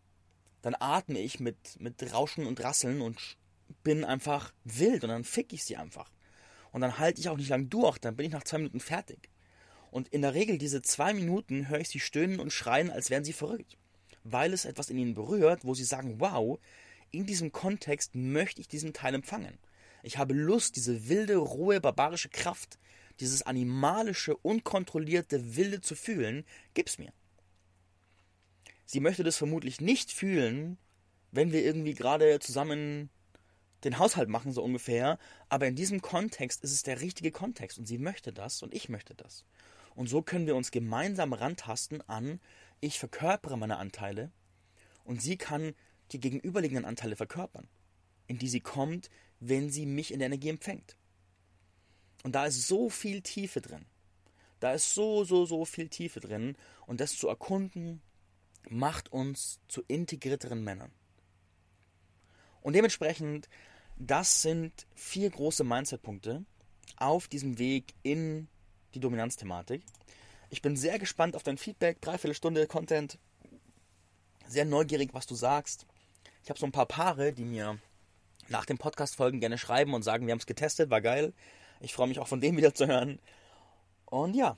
[0.62, 3.38] dann atme ich mit, mit Rauschen und Rasseln und
[3.84, 6.12] bin einfach wild und dann fick ich sie einfach.
[6.72, 9.30] Und dann halte ich auch nicht lang durch, dann bin ich nach zwei Minuten fertig.
[9.92, 13.24] Und in der Regel diese zwei Minuten höre ich sie stöhnen und schreien, als wären
[13.24, 13.78] sie verrückt.
[14.24, 16.60] Weil es etwas in ihnen berührt, wo sie sagen, wow,
[17.12, 19.58] in diesem Kontext möchte ich diesen Teil empfangen.
[20.04, 22.78] Ich habe Lust, diese wilde, rohe, barbarische Kraft,
[23.20, 27.12] dieses animalische, unkontrollierte Wilde zu fühlen, gib's mir.
[28.92, 30.80] Sie möchte das vermutlich nicht fühlen,
[31.30, 33.12] wenn wir irgendwie gerade zusammen
[33.84, 35.20] den Haushalt machen, so ungefähr.
[35.48, 38.90] Aber in diesem Kontext ist es der richtige Kontext und sie möchte das und ich
[38.90, 39.46] möchte das.
[39.94, 42.40] Und so können wir uns gemeinsam rantasten an,
[42.80, 44.32] ich verkörpere meine Anteile
[45.04, 45.76] und sie kann
[46.12, 47.68] die gegenüberliegenden Anteile verkörpern,
[48.26, 50.98] in die sie kommt, wenn sie mich in der Energie empfängt.
[52.24, 53.86] Und da ist so viel Tiefe drin.
[54.60, 56.56] Da ist so, so, so viel Tiefe drin.
[56.88, 58.02] Und das zu erkunden,
[58.72, 60.92] macht uns zu integrierteren Männern.
[62.62, 63.50] Und dementsprechend,
[63.98, 66.46] das sind vier große Mindset-Punkte
[66.98, 68.48] auf diesem Weg in
[68.94, 69.84] die Dominanzthematik.
[70.50, 73.20] Ich bin sehr gespannt auf dein Feedback, dreiviertel Stunde Content.
[74.48, 75.86] Sehr neugierig, was du sagst.
[76.44, 77.78] Ich habe so ein paar Paare, die mir
[78.48, 81.34] nach dem Podcast-Folgen gerne schreiben und sagen, wir haben es getestet, war geil.
[81.82, 83.20] Ich freue mich auch von dem wieder zu hören.
[84.06, 84.58] Und ja,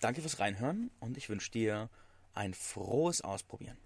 [0.00, 1.90] danke fürs Reinhören und ich wünsche dir
[2.34, 3.78] ein frohes Ausprobieren.